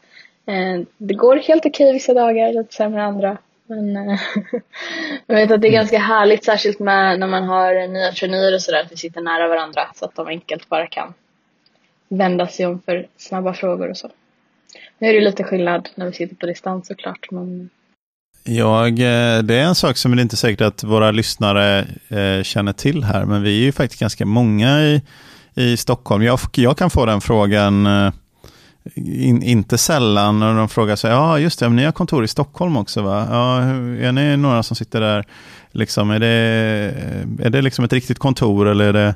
Eh, 0.46 0.86
det 0.96 1.14
går 1.14 1.36
helt 1.36 1.66
okej 1.66 1.92
vissa 1.92 2.14
dagar, 2.14 2.52
lite 2.52 2.74
sämre 2.74 3.02
andra. 3.02 3.38
Men 3.66 3.96
eh, 3.96 4.20
jag 5.26 5.36
vet 5.36 5.50
att 5.50 5.60
det 5.60 5.68
är 5.68 5.72
ganska 5.72 5.98
härligt, 5.98 6.44
särskilt 6.44 6.78
med 6.78 7.20
när 7.20 7.26
man 7.26 7.44
har 7.44 7.88
nya 7.88 8.12
traineer 8.12 8.54
och 8.54 8.62
sådär, 8.62 8.80
att 8.80 8.92
vi 8.92 8.96
sitter 8.96 9.20
nära 9.20 9.48
varandra 9.48 9.82
så 9.94 10.04
att 10.04 10.14
de 10.14 10.26
enkelt 10.26 10.68
bara 10.68 10.86
kan 10.86 11.14
vända 12.16 12.46
sig 12.46 12.66
om 12.66 12.80
för 12.84 13.06
snabba 13.16 13.54
frågor 13.54 13.90
och 13.90 13.96
så. 13.96 14.10
Nu 14.98 15.08
är 15.08 15.14
det 15.14 15.20
lite 15.20 15.44
skillnad 15.44 15.88
när 15.94 16.06
vi 16.06 16.12
sitter 16.12 16.36
på 16.36 16.46
distans 16.46 16.86
såklart. 16.86 17.30
Men... 17.30 17.70
Jag, 18.44 18.88
eh, 18.88 19.42
det 19.42 19.54
är 19.54 19.64
en 19.64 19.74
sak 19.74 19.96
som 19.96 20.12
är 20.12 20.20
inte 20.20 20.36
säkert 20.36 20.60
att 20.60 20.84
våra 20.84 21.10
lyssnare 21.10 21.78
eh, 22.08 22.42
känner 22.42 22.72
till 22.72 23.04
här, 23.04 23.24
men 23.24 23.42
vi 23.42 23.60
är 23.60 23.64
ju 23.64 23.72
faktiskt 23.72 24.00
ganska 24.00 24.26
många 24.26 24.82
i, 24.82 25.02
i 25.54 25.76
Stockholm. 25.76 26.22
Jag, 26.22 26.38
jag 26.54 26.78
kan 26.78 26.90
få 26.90 27.06
den 27.06 27.20
frågan 27.20 27.86
eh, 27.86 28.12
in, 28.94 29.42
inte 29.42 29.78
sällan 29.78 30.38
när 30.38 30.54
de 30.54 30.68
frågar 30.68 30.96
sig, 30.96 31.10
ja 31.10 31.38
just 31.38 31.60
det, 31.60 31.68
men 31.68 31.76
ni 31.76 31.84
har 31.84 31.92
kontor 31.92 32.24
i 32.24 32.28
Stockholm 32.28 32.76
också 32.76 33.02
va? 33.02 33.26
Ja, 33.30 33.60
är 34.08 34.12
ni 34.12 34.36
några 34.36 34.62
som 34.62 34.76
sitter 34.76 35.00
där? 35.00 35.24
Liksom, 35.70 36.10
är, 36.10 36.18
det, 36.18 36.26
är 37.42 37.50
det 37.50 37.62
liksom 37.62 37.84
ett 37.84 37.92
riktigt 37.92 38.18
kontor 38.18 38.68
eller 38.68 38.84
är 38.84 38.92
det 38.92 39.14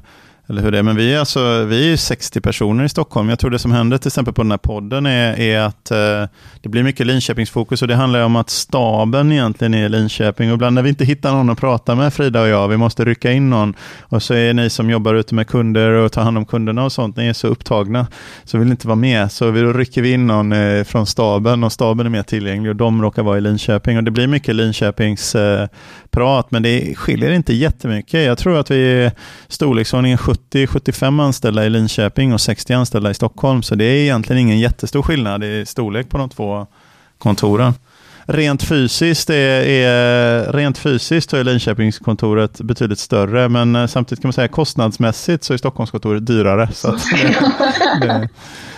eller 0.49 0.63
hur 0.63 0.73
det 0.73 0.79
är. 0.79 0.83
Men 0.83 0.97
vi 0.97 1.15
är, 1.15 1.19
alltså, 1.19 1.65
vi 1.65 1.93
är 1.93 1.97
60 1.97 2.41
personer 2.41 2.85
i 2.85 2.89
Stockholm. 2.89 3.29
Jag 3.29 3.39
tror 3.39 3.51
det 3.51 3.59
som 3.59 3.73
händer 3.73 3.99
till 3.99 4.09
exempel 4.09 4.35
på 4.35 4.43
den 4.43 4.51
här 4.51 4.59
podden 4.59 5.07
är, 5.07 5.41
är 5.41 5.61
att 5.61 5.91
eh, 5.91 6.25
det 6.61 6.69
blir 6.69 6.83
mycket 6.83 7.07
Linköpingsfokus 7.07 7.83
och 7.83 7.89
det 7.89 7.95
handlar 7.95 8.23
om 8.23 8.37
att 8.37 8.51
staben 8.51 9.33
egentligen 9.33 9.75
är 9.75 9.87
i 9.87 9.89
Linköping. 9.89 10.51
Och 10.51 10.55
ibland 10.55 10.75
när 10.75 10.83
vi 10.83 10.89
inte 10.89 11.05
hittar 11.05 11.33
någon 11.33 11.51
att 11.51 11.61
prata 11.61 11.95
med, 11.95 12.15
Frida 12.15 12.43
och 12.43 12.49
jag, 12.49 12.69
vi 12.69 12.77
måste 12.77 13.05
rycka 13.05 13.33
in 13.33 13.51
någon. 13.51 13.75
Och 14.01 14.23
så 14.23 14.35
är 14.35 14.55
ni 14.55 14.71
som 14.71 14.91
jobbar 14.91 15.15
ute 15.15 15.35
med 15.35 15.49
kunder 15.49 15.91
och 15.91 16.13
tar 16.13 16.23
hand 16.23 16.39
om 16.39 16.45
kunderna 16.45 16.85
och 16.85 16.93
sånt, 16.93 17.17
ni 17.17 17.27
är 17.27 17.33
så 17.33 17.47
upptagna 17.47 18.07
så 18.45 18.59
vill 18.59 18.71
inte 18.71 18.87
vara 18.87 18.97
med. 18.97 19.33
Så 19.33 19.51
då 19.51 19.73
rycker 19.73 20.03
vi 20.03 20.13
in 20.13 20.27
någon 20.27 20.53
eh, 20.53 20.85
från 20.85 21.07
staben 21.07 21.65
och 21.65 21.73
staben 21.73 22.07
är 22.07 22.11
mer 22.11 22.23
tillgänglig 22.23 22.71
och 22.71 22.77
de 22.77 23.03
råkar 23.03 23.23
vara 23.23 23.39
i 23.39 23.41
Linköping. 23.41 23.97
Och 23.97 24.05
det 24.05 24.11
blir 24.11 24.27
mycket 24.27 24.55
Linköpings 24.55 25.35
eh, 25.35 25.69
prat, 26.11 26.51
men 26.51 26.63
det 26.63 26.95
skiljer 26.97 27.31
inte 27.31 27.55
jättemycket. 27.55 28.27
Jag 28.27 28.39
tror 28.39 28.59
att 28.59 28.71
vi 28.71 28.93
är 28.93 29.13
storleksordningen 29.49 30.19
70-75 30.51 31.23
anställda 31.23 31.67
i 31.67 31.71
Linköping 31.71 32.33
och 32.33 32.41
60 32.41 32.73
anställda 32.73 33.11
i 33.11 33.15
Stockholm, 33.15 33.63
så 33.63 33.75
det 33.75 33.85
är 33.85 34.03
egentligen 34.03 34.43
ingen 34.43 34.59
jättestor 34.59 35.03
skillnad 35.03 35.45
i 35.45 35.67
storlek 35.67 36.09
på 36.09 36.19
de 36.19 36.29
två 36.29 36.67
kontoren. 37.19 37.75
Rent 38.31 38.63
fysiskt 38.63 39.31
är, 39.31 39.61
är, 39.63 40.53
rent 40.53 40.79
fysiskt 40.79 41.33
är 41.33 41.45
Linköpingskontoret 41.45 42.61
betydligt 42.61 42.99
större, 42.99 43.49
men 43.49 43.77
eh, 43.77 43.87
samtidigt 43.87 44.23
kan 44.23 44.29
man 44.29 44.33
säga 44.33 44.49
kostnadsmässigt 44.49 45.45
så 45.45 45.55
är 45.55 45.57
Stockholmskontoret 45.57 46.27
dyrare. 46.27 46.69
Så 46.73 46.91
det, 46.91 46.97
det, 48.07 48.29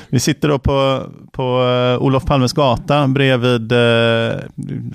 vi 0.08 0.20
sitter 0.20 0.48
då 0.48 0.58
på, 0.58 1.06
på 1.32 1.62
uh, 1.62 2.02
Olof 2.02 2.24
Palmes 2.24 2.52
gata 2.52 3.08
bredvid, 3.08 3.72
uh, 3.72 4.32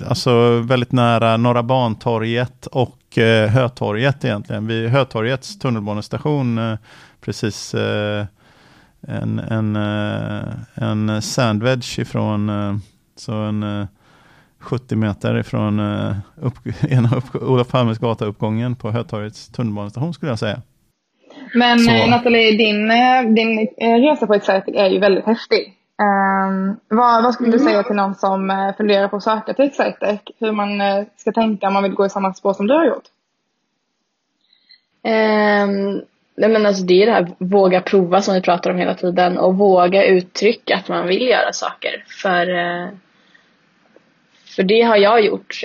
alltså 0.08 0.60
väldigt 0.60 0.92
nära 0.92 1.36
Norra 1.36 1.62
Bantorget 1.62 2.66
och 2.66 2.96
uh, 3.18 3.46
Hötorget 3.46 4.24
egentligen. 4.24 4.66
Vid 4.66 4.88
Hötorgets 4.88 5.58
tunnelbanestation, 5.58 6.58
uh, 6.58 6.78
precis 7.20 7.74
en, 9.08 9.38
en, 9.38 9.76
en 10.74 11.22
sandwich 11.22 11.98
ifrån, 11.98 12.50
så 13.16 13.32
en 13.32 13.86
70 14.58 14.96
meter 14.96 15.38
ifrån 15.38 15.80
upp, 16.36 16.54
ena 16.90 17.16
upp, 17.16 17.42
Olof 17.42 17.68
Palmes 17.68 17.98
gata-uppgången 17.98 18.76
på 18.76 18.90
Hötorgets 18.90 19.48
tunnelbanestation 19.48 20.14
skulle 20.14 20.32
jag 20.32 20.38
säga. 20.38 20.62
Men 21.54 21.78
så. 21.78 21.90
Eh, 21.90 22.10
Nathalie, 22.10 22.56
din, 22.56 22.90
eh, 22.90 23.22
din 23.22 23.68
eh, 23.76 24.00
resa 24.00 24.26
på 24.26 24.34
Exciting 24.34 24.76
är 24.76 24.90
ju 24.90 24.98
väldigt 24.98 25.26
häftig. 25.26 25.72
Um, 25.98 26.80
vad, 26.88 27.22
vad 27.22 27.34
skulle 27.34 27.50
du 27.50 27.58
säga 27.58 27.82
till 27.82 27.96
någon 27.96 28.14
som 28.14 28.72
funderar 28.76 29.08
på 29.08 29.16
att 29.16 29.22
söka 29.22 29.54
till 29.54 29.64
Excitec? 29.64 30.20
Hur 30.38 30.52
man 30.52 30.68
ska 31.16 31.32
tänka 31.32 31.66
om 31.66 31.72
man 31.72 31.82
vill 31.82 31.94
gå 31.94 32.06
i 32.06 32.10
samma 32.10 32.34
spår 32.34 32.52
som 32.52 32.66
du 32.66 32.74
har 32.74 32.86
gjort? 32.86 33.04
Um, 35.02 36.02
nej 36.34 36.50
men 36.50 36.66
alltså 36.66 36.82
det 36.82 37.02
är 37.02 37.06
det 37.06 37.12
här 37.12 37.28
våga 37.38 37.80
prova 37.80 38.22
som 38.22 38.34
vi 38.34 38.40
pratar 38.42 38.70
om 38.70 38.76
hela 38.76 38.94
tiden 38.94 39.38
och 39.38 39.58
våga 39.58 40.04
uttrycka 40.04 40.76
att 40.76 40.88
man 40.88 41.06
vill 41.06 41.28
göra 41.28 41.52
saker. 41.52 42.04
För, 42.22 42.46
för 44.56 44.62
det 44.62 44.82
har 44.82 44.96
jag 44.96 45.24
gjort 45.24 45.60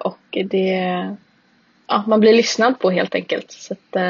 och 0.00 0.38
det, 0.44 1.16
ja, 1.86 2.04
man 2.06 2.20
blir 2.20 2.34
lyssnad 2.34 2.78
på 2.78 2.90
helt 2.90 3.14
enkelt. 3.14 3.52
Så 3.52 3.74
att, 3.74 4.02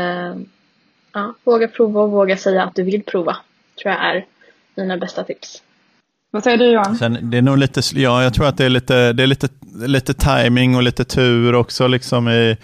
Ja, 1.13 1.35
våga 1.45 1.69
prova 1.69 2.01
och 2.01 2.11
våga 2.11 2.37
säga 2.37 2.63
att 2.63 2.75
du 2.75 2.83
vill 2.83 3.03
prova. 3.03 3.37
tror 3.83 3.95
jag 3.95 4.05
är 4.05 4.25
mina 4.79 4.97
bästa 4.97 5.25
tips. 5.25 5.63
Vad 6.31 6.45
säger 6.45 6.59
du 6.59 6.71
Johan? 6.71 6.97
Sen, 6.97 7.31
det 7.31 7.39
är 7.39 7.43
nog 7.43 7.59
lite, 7.59 7.81
ja, 7.95 8.23
jag 8.23 8.35
tror 8.35 8.47
att 8.47 8.57
det 8.57 8.65
är 8.65 8.69
lite, 8.69 9.13
det 9.13 9.23
är 9.23 9.27
lite, 9.27 9.49
lite 9.87 10.15
timing 10.15 10.77
och 10.77 10.83
lite 10.83 11.05
tur 11.05 11.55
också 11.55 11.87
liksom 11.87 12.29
i, 12.29 12.57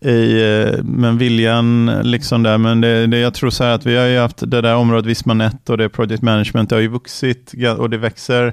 i 0.00 0.42
eh, 0.42 0.82
men 0.82 1.18
viljan 1.18 2.00
liksom 2.02 2.42
där. 2.42 2.58
Men 2.58 2.80
det, 2.80 3.06
det, 3.06 3.18
jag 3.18 3.34
tror 3.34 3.50
så 3.50 3.64
här 3.64 3.74
att 3.74 3.86
vi 3.86 3.96
har 3.96 4.06
ju 4.06 4.18
haft 4.18 4.50
det 4.50 4.60
där 4.60 4.76
området 4.76 5.06
Vismanet 5.06 5.70
och 5.70 5.78
det 5.78 5.88
project 5.88 6.22
management, 6.22 6.68
det 6.68 6.76
har 6.76 6.80
ju 6.80 6.88
vuxit 6.88 7.54
och 7.78 7.90
det 7.90 7.98
växer 7.98 8.52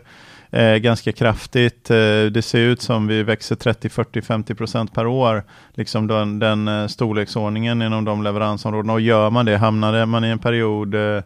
eh, 0.51 0.75
ganska 0.75 1.11
kraftigt. 1.11 1.91
Eh, 1.91 2.25
det 2.31 2.45
ser 2.45 2.59
ut 2.59 2.81
som 2.81 3.07
vi 3.07 3.23
växer 3.23 3.55
30, 3.55 3.89
40, 3.89 4.21
50 4.21 4.55
procent 4.55 4.93
per 4.93 5.07
år. 5.07 5.43
Liksom 5.73 6.07
den, 6.07 6.39
den 6.39 6.67
eh, 6.67 6.87
storleksordningen 6.87 7.81
inom 7.81 8.05
de 8.05 8.23
leveransområdena. 8.23 8.93
Och 8.93 9.01
gör 9.01 9.29
man 9.29 9.45
det, 9.45 9.57
hamnar 9.57 10.05
man 10.05 10.25
i 10.25 10.27
en 10.27 10.39
period 10.39 10.95
eh, 10.95 10.99
Eh, 10.99 11.23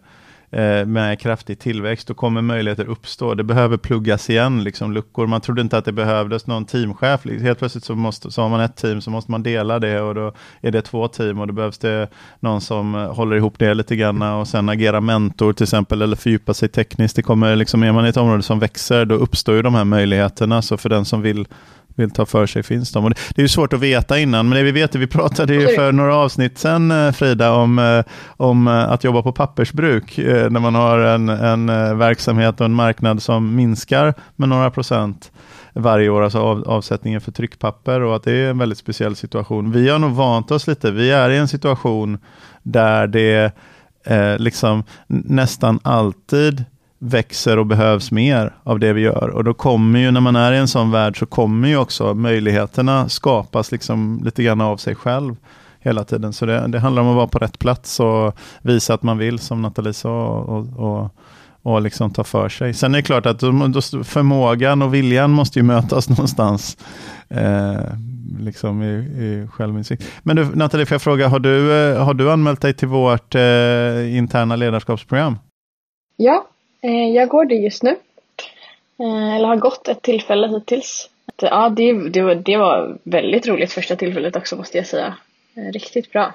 Eh, 0.51 0.85
med 0.85 1.19
kraftig 1.19 1.59
tillväxt, 1.59 2.07
då 2.07 2.13
kommer 2.13 2.41
möjligheter 2.41 2.85
uppstå. 2.89 3.33
Det 3.33 3.43
behöver 3.43 3.77
pluggas 3.77 4.29
igen, 4.29 4.63
liksom 4.63 4.93
luckor. 4.93 5.27
Man 5.27 5.41
trodde 5.41 5.61
inte 5.61 5.77
att 5.77 5.85
det 5.85 5.91
behövdes 5.91 6.47
någon 6.47 6.65
teamchef. 6.65 7.25
Helt 7.41 7.59
plötsligt 7.59 7.83
så, 7.83 7.95
måste, 7.95 8.31
så 8.31 8.41
har 8.41 8.49
man 8.49 8.61
ett 8.61 8.75
team, 8.75 9.01
så 9.01 9.11
måste 9.11 9.31
man 9.31 9.43
dela 9.43 9.79
det 9.79 10.01
och 10.01 10.15
då 10.15 10.33
är 10.61 10.71
det 10.71 10.81
två 10.81 11.07
team 11.07 11.39
och 11.39 11.47
då 11.47 11.53
behövs 11.53 11.77
det 11.77 12.07
någon 12.39 12.61
som 12.61 12.95
eh, 12.95 13.13
håller 13.13 13.35
ihop 13.35 13.59
det 13.59 13.73
lite 13.73 13.95
grann 13.95 14.21
och 14.21 14.47
sen 14.47 14.69
agera 14.69 15.01
mentor 15.01 15.53
till 15.53 15.63
exempel 15.63 16.01
eller 16.01 16.15
fördjupa 16.15 16.53
sig 16.53 16.69
tekniskt. 16.69 17.15
Det 17.15 17.21
kommer 17.21 17.55
liksom, 17.55 17.83
är 17.83 17.91
man 17.91 18.05
i 18.05 18.09
ett 18.09 18.17
område 18.17 18.43
som 18.43 18.59
växer, 18.59 19.05
då 19.05 19.15
uppstår 19.15 19.55
ju 19.55 19.61
de 19.61 19.75
här 19.75 19.85
möjligheterna. 19.85 20.61
Så 20.61 20.77
för 20.77 20.89
den 20.89 21.05
som 21.05 21.21
vill 21.21 21.47
vill 21.95 22.11
ta 22.11 22.25
för 22.25 22.45
sig 22.45 22.63
finns 22.63 22.91
de. 22.91 23.03
Och 23.03 23.09
det, 23.09 23.15
det 23.35 23.41
är 23.41 23.43
ju 23.43 23.47
svårt 23.49 23.73
att 23.73 23.79
veta 23.79 24.19
innan, 24.19 24.49
men 24.49 24.57
det 24.57 24.63
vi 24.63 24.71
vet, 24.71 24.95
vi 24.95 25.07
pratade 25.07 25.53
ju 25.53 25.67
för 25.67 25.91
några 25.91 26.15
avsnitt 26.15 26.57
sedan 26.57 26.91
eh, 26.91 27.11
Frida 27.11 27.53
om, 27.53 27.79
eh, 27.79 28.03
om 28.27 28.67
eh, 28.67 28.91
att 28.91 29.03
jobba 29.03 29.21
på 29.21 29.31
pappersbruk 29.31 30.17
när 30.17 30.59
man 30.59 30.75
har 30.75 30.99
en, 30.99 31.29
en 31.29 31.65
verksamhet 31.97 32.59
och 32.59 32.65
en 32.65 32.73
marknad 32.73 33.21
som 33.21 33.55
minskar 33.55 34.13
med 34.35 34.49
några 34.49 34.71
procent 34.71 35.31
varje 35.73 36.09
år, 36.09 36.21
alltså 36.21 36.39
av, 36.39 36.63
avsättningen 36.67 37.21
för 37.21 37.31
tryckpapper 37.31 38.01
och 38.01 38.15
att 38.15 38.23
det 38.23 38.31
är 38.31 38.49
en 38.49 38.57
väldigt 38.57 38.77
speciell 38.77 39.15
situation. 39.15 39.71
Vi 39.71 39.89
har 39.89 39.99
nog 39.99 40.11
vant 40.11 40.51
oss 40.51 40.67
lite, 40.67 40.91
vi 40.91 41.11
är 41.11 41.29
i 41.29 41.37
en 41.37 41.47
situation 41.47 42.17
där 42.63 43.07
det 43.07 43.55
eh, 44.05 44.37
liksom 44.37 44.83
nästan 45.07 45.79
alltid 45.83 46.65
växer 46.99 47.57
och 47.57 47.65
behövs 47.65 48.11
mer 48.11 48.55
av 48.63 48.79
det 48.79 48.93
vi 48.93 49.01
gör. 49.01 49.29
Och 49.29 49.43
då 49.43 49.53
kommer 49.53 49.99
ju, 49.99 50.11
när 50.11 50.21
man 50.21 50.35
är 50.35 50.53
i 50.53 50.57
en 50.57 50.67
sån 50.67 50.91
värld, 50.91 51.19
så 51.19 51.25
kommer 51.25 51.67
ju 51.67 51.77
också 51.77 52.13
möjligheterna 52.13 53.09
skapas 53.09 53.71
liksom 53.71 54.21
lite 54.25 54.43
grann 54.43 54.61
av 54.61 54.77
sig 54.77 54.95
själv 54.95 55.35
hela 55.79 56.03
tiden. 56.03 56.33
Så 56.33 56.45
det, 56.45 56.67
det 56.67 56.79
handlar 56.79 57.01
om 57.01 57.09
att 57.09 57.15
vara 57.15 57.27
på 57.27 57.39
rätt 57.39 57.59
plats 57.59 57.99
och 57.99 58.37
visa 58.61 58.93
att 58.93 59.03
man 59.03 59.17
vill, 59.17 59.39
som 59.39 59.61
Nathalie 59.61 59.93
sa, 59.93 60.27
och, 60.27 60.79
och, 60.79 61.15
och 61.61 61.81
liksom 61.81 62.11
ta 62.11 62.23
för 62.23 62.49
sig. 62.49 62.73
Sen 62.73 62.93
är 62.93 62.97
det 62.97 63.03
klart 63.03 63.25
att 63.25 63.39
förmågan 64.07 64.81
och 64.81 64.93
viljan 64.93 65.31
måste 65.31 65.59
ju 65.59 65.63
mötas 65.63 66.09
någonstans. 66.09 66.77
Eh, 67.29 67.81
liksom 68.39 68.83
i, 68.83 68.93
i 68.95 69.47
självinsikt. 69.51 70.03
Men 70.23 70.35
du, 70.35 70.45
Nathalie, 70.55 70.85
får 70.85 70.95
jag 70.95 71.01
fråga, 71.01 71.27
har 71.27 71.39
du, 71.39 71.73
eh, 71.73 72.03
har 72.05 72.13
du 72.13 72.31
anmält 72.31 72.61
dig 72.61 72.73
till 72.73 72.87
vårt 72.87 73.35
eh, 73.35 74.17
interna 74.17 74.55
ledarskapsprogram? 74.55 75.37
Ja, 76.15 76.45
jag 76.87 77.29
går 77.29 77.45
det 77.45 77.55
just 77.55 77.83
nu. 77.83 77.95
Eh, 78.99 79.35
eller 79.35 79.47
har 79.47 79.55
gått 79.55 79.87
ett 79.87 80.01
tillfälle 80.01 80.47
hittills. 80.47 81.09
Ja, 81.41 81.69
det, 81.69 82.09
det, 82.09 82.21
var, 82.21 82.35
det 82.35 82.57
var 82.57 82.97
väldigt 83.03 83.47
roligt 83.47 83.71
första 83.71 83.95
tillfället 83.95 84.35
också 84.35 84.55
måste 84.55 84.77
jag 84.77 84.87
säga. 84.87 85.15
Eh, 85.55 85.71
riktigt 85.71 86.11
bra. 86.11 86.33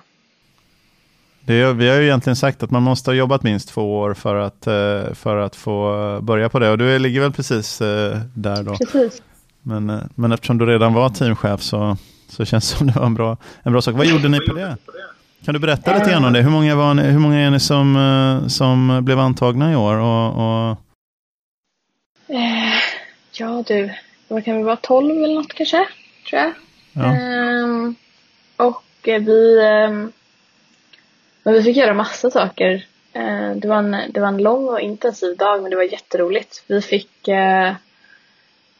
Det, 1.40 1.72
vi 1.72 1.88
har 1.88 1.96
ju 1.96 2.04
egentligen 2.04 2.37
sagt 2.37 2.62
att 2.62 2.70
man 2.70 2.83
måste 2.83 3.11
ha 3.11 3.14
jobbat 3.14 3.42
minst 3.42 3.68
två 3.68 3.98
år 3.98 4.14
för 4.14 4.37
att, 4.37 4.66
eh, 4.66 5.14
för 5.14 5.37
att 5.37 5.57
få 5.57 6.18
börja 6.22 6.48
på 6.48 6.59
det. 6.59 6.70
Och 6.70 6.78
du 6.78 6.98
ligger 6.98 7.20
väl 7.20 7.33
precis 7.33 7.80
eh, 7.80 8.18
där 8.35 8.62
då? 8.62 8.76
Precis. 8.76 9.22
Men, 9.62 9.90
eh, 9.90 10.00
men 10.14 10.33
eftersom 10.33 10.59
du 10.59 10.66
redan 10.66 10.94
var 10.94 11.09
teamchef 11.09 11.62
så, 11.62 11.96
så 12.28 12.44
känns 12.44 12.70
det 12.70 12.78
som 12.78 12.87
det 12.87 12.92
var 12.98 13.07
en 13.07 13.14
bra, 13.14 13.37
en 13.62 13.72
bra 13.72 13.83
sak. 13.83 13.94
Vad 13.94 14.07
gjorde 14.07 14.28
ni 14.28 14.40
på 14.40 14.54
det? 14.54 14.76
Kan 15.44 15.54
du 15.54 15.61
berätta 15.61 15.98
lite 15.98 16.11
grann 16.11 16.24
om 16.24 16.33
det? 16.33 16.42
Hur 16.42 16.50
många, 16.50 16.74
var 16.74 16.94
ni, 16.94 17.02
hur 17.02 17.18
många 17.18 17.38
är 17.40 17.50
ni 17.50 17.61
som, 17.61 18.44
som 18.48 19.04
blev 19.04 19.18
antagna 19.18 19.72
i 19.72 19.76
år? 19.76 19.96
Och, 19.96 20.26
och... 20.26 20.76
Ja 23.33 23.64
du, 23.66 23.94
vad 24.28 24.44
kan 24.44 24.57
vi 24.57 24.62
vara, 24.62 24.76
12 24.76 25.24
eller 25.24 25.35
något 25.35 25.54
kanske? 25.54 25.87
Tror 26.30 26.42
jag. 26.42 26.52
Ja. 26.92 27.16
Ehm, 27.16 27.94
och 28.57 28.85
vi 29.02 29.61
ehm, 29.64 30.12
men 31.44 31.54
vi 31.54 31.62
fick 31.62 31.76
göra 31.76 31.94
massa 31.94 32.30
saker. 32.30 32.87
Eh, 33.12 33.50
det 33.57 33.68
var, 33.68 33.76
en, 33.76 33.96
det 34.11 34.20
var 34.20 34.28
en 34.28 34.42
lång 34.42 34.68
och 34.68 34.80
intensiv 34.80 35.37
dag 35.37 35.62
men 35.62 35.70
det 35.70 35.76
var 35.76 35.92
jätteroligt. 35.92 36.64
Vi 36.66 36.80
fick, 36.80 37.28
eh, 37.28 37.72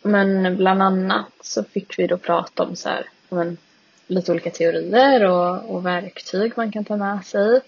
men 0.03 0.57
bland 0.57 0.83
annat 0.83 1.33
så 1.41 1.65
fick 1.65 1.99
vi 1.99 2.07
då 2.07 2.19
prata 2.19 2.63
om 2.63 2.77
så 2.77 2.89
här, 2.89 3.05
men, 3.29 3.57
lite 4.07 4.33
olika 4.33 4.51
teorier 4.51 5.25
och, 5.25 5.75
och 5.75 5.87
verktyg 5.87 6.53
man 6.57 6.73
kan 6.73 6.85
ta 6.85 6.97
med 6.97 7.25
sig. 7.25 7.61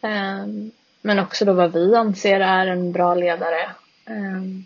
Ehm, 0.00 0.70
men 1.02 1.18
också 1.18 1.44
då 1.44 1.52
vad 1.52 1.72
vi 1.72 1.94
anser 1.94 2.40
är 2.40 2.66
en 2.66 2.92
bra 2.92 3.14
ledare. 3.14 3.70
Ehm, 4.06 4.64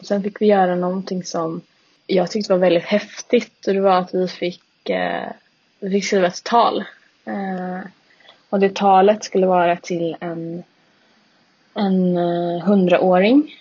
sen 0.00 0.22
fick 0.22 0.40
vi 0.40 0.46
göra 0.46 0.74
någonting 0.74 1.24
som 1.24 1.60
jag 2.06 2.30
tyckte 2.30 2.52
var 2.52 2.58
väldigt 2.58 2.84
häftigt 2.84 3.66
och 3.66 3.74
det 3.74 3.80
var 3.80 3.98
att 3.98 4.14
vi 4.14 4.28
fick, 4.28 4.90
eh, 4.90 5.28
vi 5.80 5.90
fick 5.90 6.04
skriva 6.04 6.26
ett 6.26 6.44
tal 6.44 6.84
ehm, 7.24 7.80
och 8.50 8.60
det 8.60 8.74
talet 8.74 9.24
skulle 9.24 9.46
vara 9.46 9.76
till 9.76 10.16
en, 10.20 10.62
en 11.74 12.16
uh, 12.16 12.62
hundraåring 12.62 13.54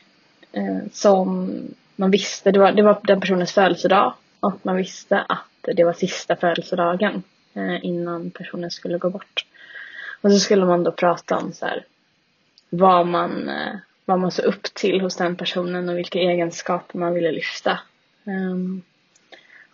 uh, 0.57 0.79
som 0.93 1.51
man 1.95 2.11
visste, 2.11 2.51
det 2.51 2.59
var, 2.59 2.71
det 2.71 2.81
var 2.81 2.99
den 3.03 3.21
personens 3.21 3.51
födelsedag 3.51 4.13
och 4.39 4.53
man 4.61 4.75
visste 4.75 5.21
att 5.21 5.54
det 5.73 5.83
var 5.83 5.93
sista 5.93 6.35
födelsedagen 6.35 7.23
eh, 7.53 7.85
innan 7.85 8.31
personen 8.31 8.71
skulle 8.71 8.97
gå 8.97 9.09
bort. 9.09 9.45
Och 10.21 10.31
så 10.31 10.39
skulle 10.39 10.65
man 10.65 10.83
då 10.83 10.91
prata 10.91 11.37
om 11.37 11.53
så 11.53 11.65
här, 11.65 11.85
vad 12.69 13.07
man, 13.07 13.49
eh, 13.49 13.75
vad 14.05 14.19
man 14.19 14.31
såg 14.31 14.45
upp 14.45 14.63
till 14.63 15.01
hos 15.01 15.15
den 15.15 15.35
personen 15.35 15.89
och 15.89 15.97
vilka 15.97 16.19
egenskaper 16.19 16.99
man 16.99 17.13
ville 17.13 17.31
lyfta. 17.31 17.79
Um, 18.23 18.81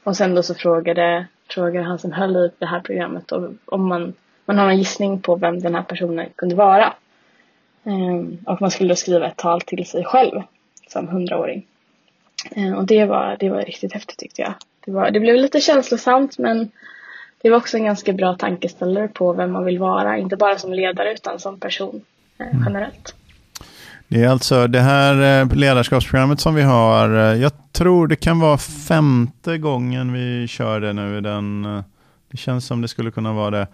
och 0.03 0.17
sen 0.17 0.35
då 0.35 0.43
så 0.43 0.55
frågade, 0.55 1.27
frågade 1.49 1.85
han 1.85 1.99
som 1.99 2.11
höll 2.11 2.35
i 2.35 2.51
det 2.59 2.65
här 2.65 2.79
programmet 2.79 3.31
om 3.65 3.87
man 3.87 4.13
man 4.45 4.57
har 4.57 4.69
en 4.69 4.77
gissning 4.77 5.21
på 5.21 5.35
vem 5.35 5.59
den 5.59 5.75
här 5.75 5.83
personen 5.83 6.29
kunde 6.35 6.55
vara. 6.55 6.93
Um, 7.83 8.37
och 8.45 8.61
man 8.61 8.71
skulle 8.71 8.89
då 8.89 8.95
skriva 8.95 9.27
ett 9.27 9.37
tal 9.37 9.61
till 9.61 9.85
sig 9.85 10.05
själv 10.05 10.41
som 10.87 11.07
hundraåring. 11.07 11.67
Um, 12.55 12.73
och 12.73 12.85
det 12.85 13.05
var, 13.05 13.37
det 13.39 13.49
var 13.49 13.61
riktigt 13.61 13.93
häftigt 13.93 14.17
tyckte 14.17 14.41
jag. 14.41 14.53
Det, 14.85 14.91
var, 14.91 15.11
det 15.11 15.19
blev 15.19 15.35
lite 15.35 15.61
känslosamt 15.61 16.37
men 16.37 16.71
det 17.41 17.49
var 17.49 17.57
också 17.57 17.77
en 17.77 17.83
ganska 17.83 18.13
bra 18.13 18.35
tankeställare 18.35 19.07
på 19.07 19.33
vem 19.33 19.51
man 19.51 19.65
vill 19.65 19.79
vara. 19.79 20.17
Inte 20.17 20.35
bara 20.35 20.57
som 20.57 20.73
ledare 20.73 21.13
utan 21.13 21.39
som 21.39 21.59
person 21.59 22.01
eh, 22.37 22.47
mm. 22.47 22.63
generellt. 22.65 23.15
Det 24.07 24.23
är 24.23 24.29
alltså 24.29 24.67
det 24.67 24.79
här 24.79 25.41
eh, 25.41 25.55
ledarskapsprogrammet 25.55 26.39
som 26.39 26.55
vi 26.55 26.61
har. 26.61 27.09
Eh, 27.09 27.41
jag 27.41 27.51
tror 27.71 28.07
det 28.07 28.15
kan 28.15 28.39
vara 28.39 28.57
femte 28.57 29.57
gången 29.57 30.13
vi 30.13 30.47
kör 30.47 30.79
det 30.79 30.93
nu. 30.93 31.21
Den, 31.21 31.63
det 32.31 32.37
känns 32.37 32.65
som 32.65 32.81
det 32.81 32.87
skulle 32.87 33.11
kunna 33.11 33.33
vara 33.33 33.49
det. 33.49 33.67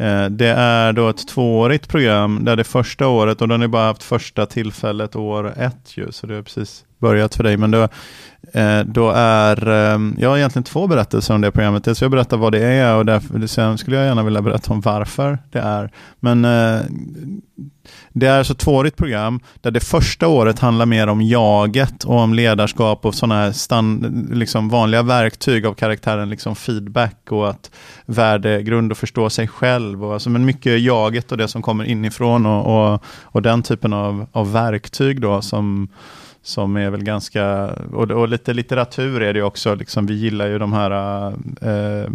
Eh, 0.00 0.24
det 0.24 0.48
är 0.48 0.92
då 0.92 1.08
ett 1.08 1.28
tvåårigt 1.28 1.88
program 1.88 2.44
där 2.44 2.56
det 2.56 2.64
första 2.64 3.06
året, 3.06 3.42
och 3.42 3.48
då 3.48 3.54
har 3.54 3.68
bara 3.68 3.86
haft 3.86 4.02
första 4.02 4.46
tillfället 4.46 5.16
år 5.16 5.54
ett 5.58 5.96
ju, 5.96 6.12
så 6.12 6.26
det 6.26 6.34
har 6.34 6.42
precis 6.42 6.84
börjat 7.00 7.34
för 7.34 7.44
dig. 7.44 7.56
Men 7.56 7.70
då, 7.70 7.88
eh, 8.52 8.80
då 8.84 9.10
är, 9.10 9.68
ehm, 9.68 10.16
jag 10.18 10.28
har 10.28 10.36
egentligen 10.36 10.64
två 10.64 10.86
berättelser 10.86 11.34
om 11.34 11.40
det 11.40 11.50
programmet. 11.50 11.84
Dels 11.84 12.02
jag 12.02 12.10
berättar 12.10 12.36
vad 12.36 12.52
det 12.52 12.64
är 12.64 12.96
och 12.96 13.06
därför, 13.06 13.46
sen 13.46 13.78
skulle 13.78 13.96
jag 13.96 14.06
gärna 14.06 14.22
vilja 14.22 14.42
berätta 14.42 14.72
om 14.72 14.80
varför 14.80 15.38
det 15.50 15.58
är. 15.58 15.90
Men 16.20 16.44
eh, 16.44 16.80
det 18.12 18.26
är 18.26 18.38
alltså 18.38 18.52
ett 18.52 18.58
tvåårigt 18.58 18.96
program 18.96 19.40
där 19.60 19.70
det 19.70 19.80
första 19.80 20.28
året 20.28 20.58
handlar 20.58 20.86
mer 20.86 21.06
om 21.06 21.22
jaget 21.22 22.04
och 22.04 22.18
om 22.18 22.34
ledarskap 22.34 23.04
och 23.04 23.14
sådana 23.14 23.34
här 23.34 23.52
stand, 23.52 24.28
liksom 24.34 24.68
vanliga 24.68 25.02
verktyg 25.02 25.66
av 25.66 25.74
karaktären 25.74 26.30
liksom 26.30 26.56
feedback 26.56 27.16
och 27.30 27.50
att 27.50 27.70
värdegrund 28.06 28.92
och 28.92 28.98
förstå 28.98 29.30
sig 29.30 29.48
själv. 29.48 30.04
Och 30.04 30.12
alltså, 30.12 30.30
men 30.30 30.44
mycket 30.44 30.80
jaget 30.80 31.32
och 31.32 31.38
det 31.38 31.48
som 31.48 31.62
kommer 31.62 31.84
inifrån 31.84 32.46
och, 32.46 32.92
och, 32.92 33.04
och 33.22 33.42
den 33.42 33.62
typen 33.62 33.92
av, 33.92 34.26
av 34.32 34.52
verktyg 34.52 35.20
då 35.20 35.42
som 35.42 35.88
som 36.42 36.76
är 36.76 36.90
väl 36.90 37.04
ganska, 37.04 37.66
och, 37.92 38.10
och 38.10 38.28
lite 38.28 38.54
litteratur 38.54 39.22
är 39.22 39.34
det 39.34 39.42
också, 39.42 39.74
liksom, 39.74 40.06
vi 40.06 40.14
gillar 40.14 40.46
ju 40.46 40.58
de 40.58 40.72
här 40.72 40.90
äh, 41.60 42.08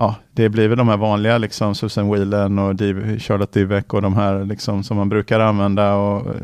ja, 0.00 0.14
det 0.32 0.48
blir 0.48 0.68
väl 0.68 0.78
de 0.78 0.88
här 0.88 0.96
vanliga, 0.96 1.38
liksom 1.38 1.74
Susan 1.74 2.10
Whelan 2.10 2.58
och 2.58 2.76
Div, 2.76 3.18
Charlotte 3.18 3.52
Divek 3.52 3.94
och 3.94 4.02
de 4.02 4.16
här 4.16 4.44
liksom, 4.44 4.84
som 4.84 4.96
man 4.96 5.08
brukar 5.08 5.40
använda 5.40 5.94
och, 5.94 6.26
eh, 6.26 6.34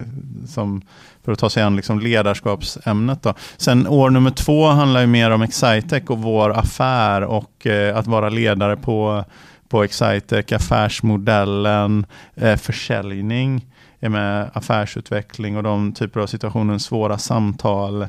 som, 0.46 0.82
för 1.24 1.32
att 1.32 1.38
ta 1.38 1.50
sig 1.50 1.62
an 1.62 1.76
liksom 1.76 2.00
ledarskapsämnet. 2.00 3.22
Då. 3.22 3.34
Sen 3.56 3.86
år 3.86 4.10
nummer 4.10 4.30
två 4.30 4.66
handlar 4.66 5.00
ju 5.00 5.06
mer 5.06 5.30
om 5.30 5.42
Excitec 5.42 6.02
och 6.06 6.18
vår 6.18 6.50
affär 6.58 7.22
och 7.22 7.66
eh, 7.66 7.96
att 7.96 8.06
vara 8.06 8.28
ledare 8.28 8.76
på, 8.76 9.24
på 9.68 9.84
Excitec, 9.84 10.52
affärsmodellen, 10.52 12.06
eh, 12.34 12.56
försäljning 12.56 13.64
med 14.00 14.50
affärsutveckling 14.52 15.56
och 15.56 15.62
de 15.62 15.92
typer 15.92 16.20
av 16.20 16.26
situationer, 16.26 16.78
svåra 16.78 17.18
samtal, 17.18 18.02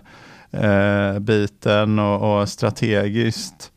eh, 0.51 1.19
biten 1.19 1.99
och, 1.99 2.39
och 2.39 2.49
strategiskt 2.49 3.71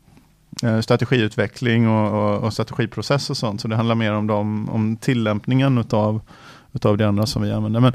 Eh, 0.63 0.79
strategiutveckling 0.79 1.89
och, 1.89 2.13
och, 2.13 2.43
och, 2.43 2.53
strategiprocess 2.53 3.29
och 3.29 3.37
sånt. 3.37 3.61
Så 3.61 3.67
det 3.67 3.75
handlar 3.75 3.95
mer 3.95 4.13
om, 4.13 4.27
dem, 4.27 4.69
om 4.69 4.97
tillämpningen 4.97 5.77
utav, 5.77 6.21
utav 6.73 6.97
det 6.97 7.07
andra 7.07 7.25
som 7.25 7.41
vi 7.41 7.51
använder. 7.51 7.79
Men 7.79 7.93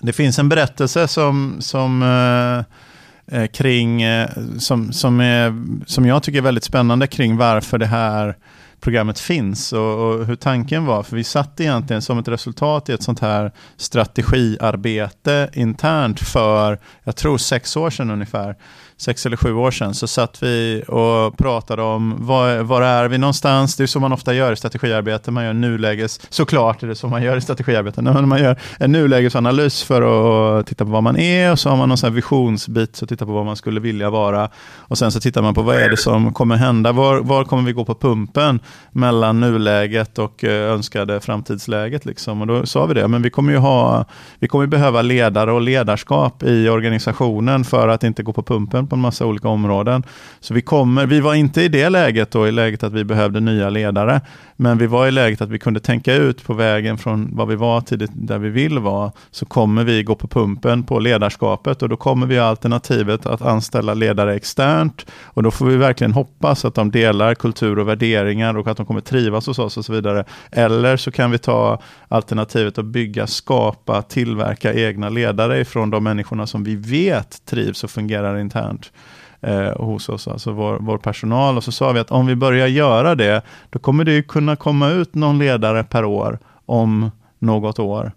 det 0.00 0.12
finns 0.12 0.38
en 0.38 0.48
berättelse 0.48 1.08
som, 1.08 1.56
som 1.58 2.02
eh, 2.02 3.38
eh 3.40 3.46
kring, 3.46 4.02
eh, 4.02 4.28
som, 4.58 4.92
som, 4.92 5.20
är, 5.20 5.64
som 5.86 6.06
jag 6.06 6.22
tycker 6.22 6.38
är 6.38 6.42
väldigt 6.42 6.64
spännande 6.64 7.06
kring 7.06 7.36
varför 7.36 7.78
det 7.78 7.86
här 7.86 8.36
programmet 8.80 9.18
finns 9.18 9.72
och, 9.72 9.80
och, 9.80 10.26
hur 10.26 10.36
tanken 10.36 10.86
var. 10.86 11.02
För 11.02 11.16
vi 11.16 11.24
satt 11.24 11.60
egentligen 11.60 12.02
som 12.02 12.18
ett 12.18 12.28
resultat 12.28 12.88
i 12.88 12.92
ett 12.92 13.02
sånt 13.02 13.20
här 13.20 13.52
strategiarbete 13.76 15.50
internt 15.52 16.20
för, 16.20 16.78
jag 17.04 17.16
tror 17.16 17.38
sex 17.38 17.76
år 17.76 17.90
sedan 17.90 18.10
ungefär, 18.10 18.56
sex 18.98 19.26
eller 19.26 19.36
sju 19.36 19.54
år 19.54 19.70
sedan, 19.70 19.94
så 19.94 20.06
satt 20.06 20.42
vi 20.42 20.84
och 20.88 21.38
pratade 21.38 21.82
om 21.82 22.14
var, 22.18 22.58
var 22.58 22.82
är 22.82 23.08
vi 23.08 23.18
någonstans? 23.18 23.76
Det 23.76 23.82
är 23.82 23.86
så 23.86 24.00
man 24.00 24.12
ofta 24.12 24.34
gör 24.34 24.52
i 24.52 24.56
strategiarbete, 24.56 25.30
man 25.30 25.44
gör 25.44 25.52
nuläges, 25.52 26.20
såklart 26.28 26.82
är 26.82 26.86
det 26.86 26.94
så 26.94 27.08
man 27.08 27.22
gör 27.22 27.36
i 27.36 27.40
strategiarbete, 27.40 28.02
när 28.02 28.22
man 28.22 28.42
gör 28.42 28.60
en 28.78 28.92
nulägesanalys 28.92 29.82
för 29.82 30.02
att 30.02 30.66
titta 30.66 30.84
på 30.84 30.90
vad 30.90 31.02
man 31.02 31.16
är 31.16 31.52
och 31.52 31.58
så 31.58 31.70
har 31.70 31.76
man 31.76 31.88
någon 31.88 31.98
sån 31.98 32.14
visionsbit, 32.14 32.96
så 32.96 33.06
tittar 33.06 33.26
på 33.26 33.32
vad 33.32 33.44
man 33.44 33.56
skulle 33.56 33.80
vilja 33.80 34.10
vara 34.10 34.50
och 34.76 34.98
sen 34.98 35.12
så 35.12 35.20
tittar 35.20 35.42
man 35.42 35.54
på 35.54 35.62
vad 35.62 35.76
är 35.76 35.90
det 35.90 35.96
som 35.96 36.32
kommer 36.32 36.56
hända, 36.56 36.92
var, 36.92 37.20
var 37.20 37.44
kommer 37.44 37.62
vi 37.62 37.72
gå 37.72 37.84
på 37.84 37.94
pumpen 37.94 38.60
mellan 38.92 39.40
nuläget 39.40 40.18
och 40.18 40.44
eh, 40.44 40.72
önskade 40.72 41.20
framtidsläget 41.20 42.06
liksom? 42.06 42.40
Och 42.40 42.46
då 42.46 42.66
sa 42.66 42.86
vi 42.86 42.94
det, 42.94 43.08
men 43.08 43.22
vi 43.22 43.30
kommer 43.30 43.52
ju 43.52 43.58
ha, 43.58 44.04
vi 44.38 44.48
kommer 44.48 44.66
behöva 44.66 45.02
ledare 45.02 45.52
och 45.52 45.60
ledarskap 45.60 46.42
i 46.42 46.68
organisationen 46.68 47.64
för 47.64 47.88
att 47.88 48.04
inte 48.04 48.22
gå 48.22 48.32
på 48.32 48.42
pumpen 48.42 48.87
på 48.88 48.94
en 48.94 49.00
massa 49.00 49.26
olika 49.26 49.48
områden. 49.48 50.02
Så 50.40 50.54
vi 50.54 50.62
kommer, 50.62 51.06
vi 51.06 51.20
var 51.20 51.34
inte 51.34 51.62
i 51.62 51.68
det 51.68 51.88
läget 51.88 52.30
då, 52.30 52.48
i 52.48 52.52
läget 52.52 52.82
att 52.82 52.92
vi 52.92 53.04
behövde 53.04 53.40
nya 53.40 53.70
ledare, 53.70 54.20
men 54.60 54.78
vi 54.78 54.86
var 54.86 55.06
i 55.06 55.10
läget 55.10 55.40
att 55.40 55.48
vi 55.48 55.58
kunde 55.58 55.80
tänka 55.80 56.14
ut 56.14 56.44
på 56.44 56.54
vägen 56.54 56.98
från 56.98 57.36
vad 57.36 57.48
vi 57.48 57.56
var 57.56 57.80
till 57.80 57.98
det, 57.98 58.08
där 58.12 58.38
vi 58.38 58.48
vill 58.48 58.78
vara, 58.78 59.12
så 59.30 59.46
kommer 59.46 59.84
vi 59.84 60.02
gå 60.02 60.14
på 60.14 60.28
pumpen 60.28 60.82
på 60.82 60.98
ledarskapet 60.98 61.82
och 61.82 61.88
då 61.88 61.96
kommer 61.96 62.26
vi 62.26 62.38
alternativet 62.38 63.26
att 63.26 63.42
anställa 63.42 63.94
ledare 63.94 64.34
externt 64.34 65.06
och 65.24 65.42
då 65.42 65.50
får 65.50 65.66
vi 65.66 65.76
verkligen 65.76 66.12
hoppas 66.12 66.64
att 66.64 66.74
de 66.74 66.90
delar 66.90 67.34
kultur 67.34 67.78
och 67.78 67.88
värderingar 67.88 68.56
och 68.56 68.68
att 68.68 68.76
de 68.76 68.86
kommer 68.86 69.00
trivas 69.00 69.46
hos 69.46 69.58
oss 69.58 69.76
och 69.76 69.84
så 69.84 69.92
vidare. 69.92 70.24
Eller 70.50 70.96
så 70.96 71.10
kan 71.10 71.30
vi 71.30 71.38
ta 71.38 71.82
alternativet 72.08 72.78
att 72.78 72.84
bygga, 72.84 73.26
skapa, 73.26 74.02
tillverka 74.02 74.74
egna 74.74 75.08
ledare 75.08 75.60
ifrån 75.60 75.90
de 75.90 76.04
människorna 76.04 76.46
som 76.46 76.64
vi 76.64 76.76
vet 76.76 77.46
trivs 77.46 77.84
och 77.84 77.90
fungerar 77.90 78.38
internt 78.38 78.92
eh, 79.40 79.76
hos 79.76 80.08
oss, 80.08 80.28
alltså 80.28 80.52
vår, 80.52 80.78
vår 80.80 80.98
personal. 80.98 81.56
Och 81.56 81.64
så 81.64 81.72
sa 81.72 81.92
vi 81.92 82.00
att 82.00 82.10
om 82.10 82.26
vi 82.26 82.36
börjar 82.36 82.66
göra 82.66 83.14
det, 83.14 83.42
då 83.70 83.78
kommer 83.78 84.04
det 84.04 84.22
kunna 84.22 84.56
komma 84.56 84.88
ut 84.88 85.14
någon 85.14 85.38
ledare 85.38 85.84
per 85.84 86.04
år 86.04 86.38
om 86.66 87.10
något 87.38 87.78
år. 87.78 88.12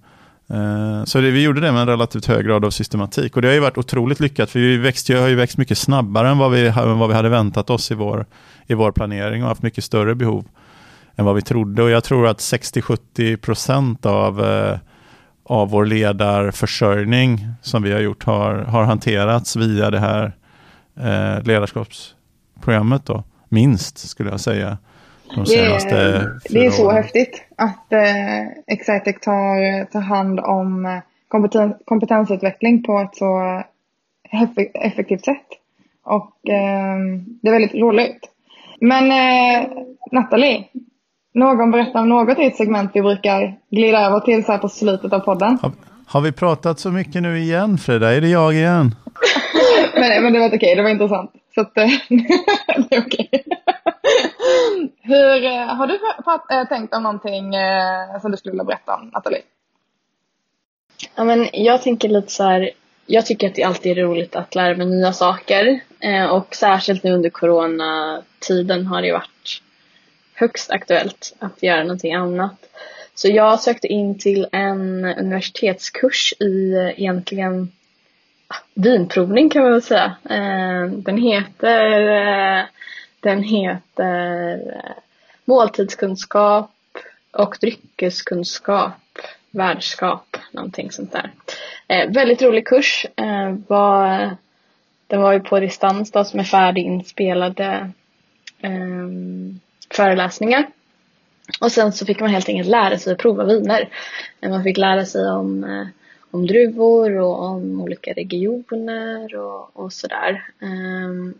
Eh, 0.49 1.03
så 1.03 1.21
det, 1.21 1.31
vi 1.31 1.43
gjorde 1.43 1.62
det 1.62 1.71
med 1.71 1.81
en 1.81 1.88
relativt 1.88 2.25
hög 2.25 2.45
grad 2.45 2.65
av 2.65 2.69
systematik 2.69 3.36
och 3.36 3.41
det 3.41 3.47
har 3.47 3.55
ju 3.55 3.60
varit 3.60 3.77
otroligt 3.77 4.19
lyckat 4.19 4.49
för 4.49 4.60
vi 4.60 4.77
växte, 4.77 5.15
har 5.15 5.27
ju 5.27 5.36
växt 5.36 5.57
mycket 5.57 5.77
snabbare 5.77 6.29
än 6.29 6.38
vad 6.38 6.51
vi, 6.51 6.67
än 6.67 6.99
vad 6.99 7.10
vi 7.10 7.15
hade 7.15 7.29
väntat 7.29 7.69
oss 7.69 7.91
i 7.91 7.95
vår, 7.95 8.25
i 8.67 8.73
vår 8.73 8.91
planering 8.91 9.43
och 9.43 9.49
haft 9.49 9.62
mycket 9.62 9.84
större 9.84 10.15
behov 10.15 10.45
än 11.15 11.25
vad 11.25 11.36
vi 11.36 11.41
trodde. 11.41 11.84
Och 11.84 11.89
jag 11.89 12.03
tror 12.03 12.27
att 12.27 12.38
60-70% 12.38 14.05
av, 14.05 14.45
eh, 14.45 14.77
av 15.43 15.69
vår 15.69 15.86
ledarförsörjning 15.86 17.47
som 17.62 17.84
vi 17.84 17.91
har 17.91 17.99
gjort 17.99 18.23
har, 18.23 18.55
har 18.55 18.84
hanterats 18.84 19.55
via 19.55 19.91
det 19.91 19.99
här 19.99 20.34
eh, 20.99 21.43
ledarskapsprogrammet. 21.43 23.06
Då. 23.06 23.23
Minst 23.49 23.97
skulle 23.97 24.30
jag 24.30 24.39
säga. 24.39 24.77
De 25.36 25.45
senaste 25.45 25.95
det, 25.95 26.17
är, 26.17 26.39
det 26.49 26.65
är 26.65 26.71
så 26.71 26.86
åren. 26.86 26.95
häftigt 26.95 27.43
att 27.56 27.93
eh, 27.93 28.47
Excitec 28.67 29.19
tar, 29.21 29.86
tar 29.86 30.01
hand 30.01 30.39
om 30.39 30.86
eh, 30.86 30.99
kompeten, 31.27 31.73
kompetensutveckling 31.86 32.84
på 32.84 32.99
ett 32.99 33.15
så 33.15 33.63
effektivt 34.73 35.25
sätt. 35.25 35.47
Och 36.04 36.49
eh, 36.49 36.97
det 37.41 37.47
är 37.47 37.51
väldigt 37.51 37.75
roligt. 37.75 38.30
Men 38.82 39.12
eh, 39.12 39.67
Nathalie, 40.12 40.63
någon 41.34 41.71
berättar 41.71 42.01
om 42.01 42.10
något 42.10 42.39
i 42.39 42.45
ett 42.45 42.56
segment 42.56 42.91
vi 42.93 43.01
brukar 43.01 43.58
glida 43.69 43.99
över 43.99 44.19
till 44.19 44.45
så 44.45 44.51
här 44.51 44.60
på 44.60 44.69
slutet 44.69 45.13
av 45.13 45.19
podden. 45.19 45.58
Har, 45.62 45.71
har 46.06 46.21
vi 46.21 46.32
pratat 46.32 46.80
så 46.80 46.91
mycket 46.91 47.21
nu 47.21 47.39
igen 47.39 47.77
Frida? 47.77 48.13
Är 48.13 48.21
det 48.21 48.30
jag 48.30 48.54
igen? 48.54 48.95
Men, 50.01 50.23
men 50.23 50.33
det 50.33 50.39
var 50.39 50.47
okej, 50.47 50.57
okay, 50.57 50.75
det 50.75 50.81
var 50.81 50.89
intressant. 50.89 51.31
Så 51.55 51.61
att, 51.61 51.77
eh, 51.77 51.89
det 52.89 52.95
är 52.95 53.05
okej. 53.05 53.29
Okay. 53.31 53.43
Hur, 55.01 55.45
eh, 55.45 55.75
har 55.75 55.87
du 55.87 55.99
äh, 56.55 56.67
tänkt 56.67 56.93
om 56.93 57.03
någonting 57.03 57.55
äh, 57.55 58.21
som 58.21 58.31
du 58.31 58.37
skulle 58.37 58.51
vilja 58.51 58.63
berätta 58.63 58.95
om, 58.95 59.09
Nathalie? 59.13 59.41
Ja, 61.15 61.23
men 61.23 61.49
jag 61.53 61.81
tänker 61.81 62.09
lite 62.09 62.31
så 62.31 62.43
här, 62.43 62.71
jag 63.05 63.25
tycker 63.25 63.47
att 63.47 63.55
det 63.55 63.63
alltid 63.63 63.97
är 63.97 64.03
roligt 64.03 64.35
att 64.35 64.55
lära 64.55 64.75
mig 64.75 64.87
nya 64.87 65.13
saker 65.13 65.79
eh, 65.99 66.25
och 66.25 66.55
särskilt 66.55 67.03
nu 67.03 67.11
under 67.11 67.29
coronatiden 67.29 68.85
har 68.85 69.01
det 69.01 69.11
varit 69.11 69.61
högst 70.33 70.71
aktuellt 70.71 71.35
att 71.39 71.63
göra 71.63 71.83
någonting 71.83 72.13
annat. 72.13 72.57
Så 73.15 73.27
jag 73.27 73.59
sökte 73.59 73.87
in 73.87 74.19
till 74.19 74.47
en 74.51 75.05
universitetskurs 75.05 76.33
i 76.39 76.73
egentligen 76.97 77.71
vinprovning 78.73 79.49
kan 79.49 79.61
man 79.61 79.71
väl 79.71 79.81
säga. 79.81 80.15
Eh, 80.29 80.85
den 80.87 81.17
heter, 81.17 82.01
eh, 82.01 82.65
den 83.19 83.43
heter 83.43 84.53
eh, 84.53 84.91
måltidskunskap 85.45 86.71
och 87.31 87.57
dryckeskunskap, 87.61 88.93
värdskap, 89.51 90.37
någonting 90.51 90.91
sånt 90.91 91.11
där. 91.11 91.31
Väldigt 92.07 92.41
rolig 92.41 92.67
kurs. 92.67 93.05
Var, 93.67 94.35
den 95.07 95.21
var 95.21 95.33
ju 95.33 95.39
på 95.39 95.59
distans 95.59 96.11
då, 96.11 96.23
som 96.23 96.39
är 96.39 96.43
färdiginspelade 96.43 97.91
ehm, 98.61 99.59
föreläsningar. 99.89 100.67
Och 101.59 101.71
sen 101.71 101.91
så 101.91 102.05
fick 102.05 102.19
man 102.19 102.29
helt 102.29 102.49
enkelt 102.49 102.69
lära 102.69 102.97
sig 102.97 103.13
att 103.13 103.19
prova 103.19 103.43
viner. 103.43 103.89
Man 104.41 104.63
fick 104.63 104.77
lära 104.77 105.05
sig 105.05 105.29
om, 105.29 105.63
eh, 105.63 105.87
om 106.31 106.47
druvor 106.47 107.17
och 107.17 107.43
om 107.43 107.81
olika 107.81 108.13
regioner 108.13 109.35
och, 109.35 109.69
och 109.73 109.93
sådär. 109.93 110.43
Um, 110.59 111.33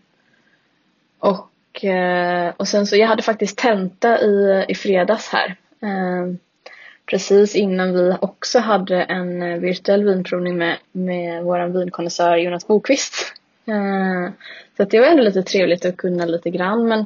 och, 1.20 1.84
uh, 1.84 2.54
och 2.58 2.68
sen 2.68 2.88
så, 2.88 2.96
jag 2.96 3.08
hade 3.08 3.24
faktiskt 3.24 3.58
tenta 3.58 4.22
i, 4.22 4.66
i 4.68 4.76
fredags 4.76 5.30
här. 5.30 5.56
Um, 5.80 6.40
precis 7.06 7.56
innan 7.56 7.94
vi 7.94 8.16
också 8.22 8.60
hade 8.60 9.04
en 9.04 9.62
virtuell 9.62 10.04
vinprovning 10.04 10.58
med, 10.58 10.78
med 10.92 11.44
vår 11.44 11.80
vinkonnässör 11.80 12.36
Jonas 12.36 12.68
Bokvist. 12.68 13.34
Uh, 13.68 13.76
ehm, 13.76 14.32
så 14.78 14.84
det 14.84 15.00
var 15.00 15.08
ändå 15.08 15.24
lite 15.24 15.44
trevligt 15.44 15.86
att 15.86 15.98
kunna 15.98 16.26
lite 16.26 16.50
grann 16.50 16.88
men, 16.88 17.06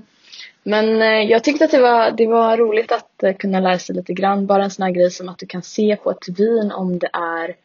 men 0.63 1.01
eh, 1.01 1.31
jag 1.31 1.43
tyckte 1.43 1.65
att 1.65 1.71
det 1.71 1.81
var, 1.81 2.11
det 2.11 2.27
var 2.27 2.57
roligt 2.57 2.91
att 2.91 3.23
eh, 3.23 3.35
kunna 3.35 3.59
lära 3.59 3.79
sig 3.79 3.95
lite 3.95 4.13
grann. 4.13 4.45
Bara 4.45 4.63
en 4.63 4.71
sån 4.71 4.83
här 4.83 4.91
grej 4.91 5.11
som 5.11 5.29
att 5.29 5.37
du 5.37 5.45
kan 5.45 5.61
se 5.61 5.95
på 6.03 6.11
ett 6.11 6.39
vin 6.39 6.71
om 6.71 6.99
det 6.99 7.09
är 7.13 7.55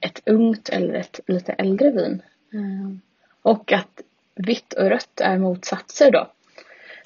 ett 0.00 0.22
ungt 0.26 0.68
eller 0.68 0.94
ett 0.94 1.20
lite 1.26 1.52
äldre 1.52 1.90
vin. 1.90 2.22
Och 3.42 3.72
att 3.72 4.02
vitt 4.34 4.72
och 4.72 4.88
rött 4.88 5.20
är 5.20 5.38
motsatser 5.38 6.10
då. 6.10 6.30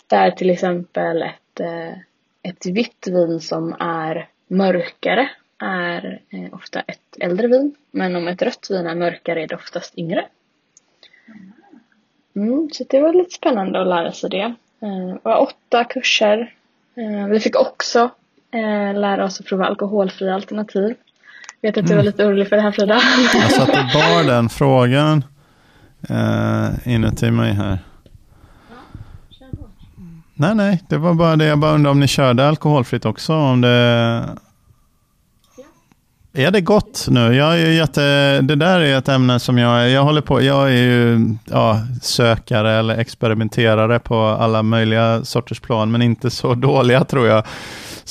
Där 0.07 0.31
till 0.31 0.50
exempel 0.50 1.22
ett, 1.22 1.61
ett 2.42 2.66
vitt 2.66 3.07
vin 3.07 3.40
som 3.40 3.76
är 3.81 4.29
mörkare 4.48 5.31
är 5.59 6.20
eh, 6.31 6.55
ofta 6.55 6.81
ett 6.81 7.16
äldre 7.20 7.48
vin. 7.48 7.74
Men 7.90 8.16
om 8.16 8.29
ett 8.29 8.42
rött 8.42 8.70
vin 8.70 8.87
är 8.87 8.94
mörkare 8.94 9.42
är 9.42 9.46
det 9.46 9.55
oftast 9.55 9.98
yngre. 9.98 10.26
Mm, 12.37 12.70
så 12.72 12.85
det 12.88 13.00
var 13.00 13.12
lite 13.12 13.35
spännande 13.35 13.81
att 13.81 13.87
lära 13.87 14.12
sig 14.12 14.31
det. 14.31 14.55
Eh, 14.81 15.07
det 15.07 15.18
var 15.22 15.40
åtta 15.40 15.85
kurser. 15.85 16.55
Eh, 16.94 17.26
vi 17.26 17.40
fick 17.40 17.57
också 17.57 18.11
lära 18.94 19.24
oss 19.24 19.40
att 19.40 19.46
prova 19.46 19.66
alkoholfria 19.66 20.35
alternativ. 20.35 20.96
Vet 21.62 21.79
att 21.79 21.87
du 21.87 21.94
var 21.94 22.01
mm. 22.01 22.07
lite 22.07 22.27
orolig 22.27 22.49
för 22.49 22.57
det 22.57 22.62
här 22.62 22.73
Frida. 22.73 23.01
Jag 23.35 23.53
satt 23.53 23.68
och 23.68 23.75
bar 23.94 24.27
den 24.27 24.49
frågan 24.49 25.25
eh, 26.09 26.94
inuti 26.94 27.31
mig 27.31 27.53
här. 27.53 27.79
Nej, 30.35 30.55
nej, 30.55 30.83
det 30.88 30.96
var 30.96 31.14
bara 31.14 31.37
det. 31.37 31.44
Jag 31.44 31.59
bara 31.59 31.73
undrar 31.73 31.90
om 31.90 32.01
ni 32.01 32.09
körde 32.09 32.49
alkoholfritt 32.49 33.05
också. 33.05 33.35
Om 33.35 33.61
det... 33.61 34.29
Är 36.33 36.51
det 36.51 36.61
gott 36.61 37.07
nu? 37.11 37.35
Jag 37.35 37.61
är 37.61 37.70
jätte, 37.70 38.40
det 38.40 38.55
där 38.55 38.81
är 38.81 38.99
ett 38.99 39.09
ämne 39.09 39.38
som 39.38 39.59
jag, 39.59 39.90
jag 39.90 40.05
håller 40.05 40.20
på, 40.20 40.42
jag 40.42 40.73
är 40.73 40.77
ju 40.77 41.35
ja, 41.44 41.81
sökare 42.03 42.73
eller 42.73 42.99
experimenterare 42.99 43.99
på 43.99 44.16
alla 44.16 44.62
möjliga 44.62 45.25
sorters 45.25 45.61
plan, 45.61 45.90
men 45.90 46.03
inte 46.03 46.31
så 46.31 46.55
dåliga 46.55 47.05
tror 47.05 47.27
jag. 47.27 47.44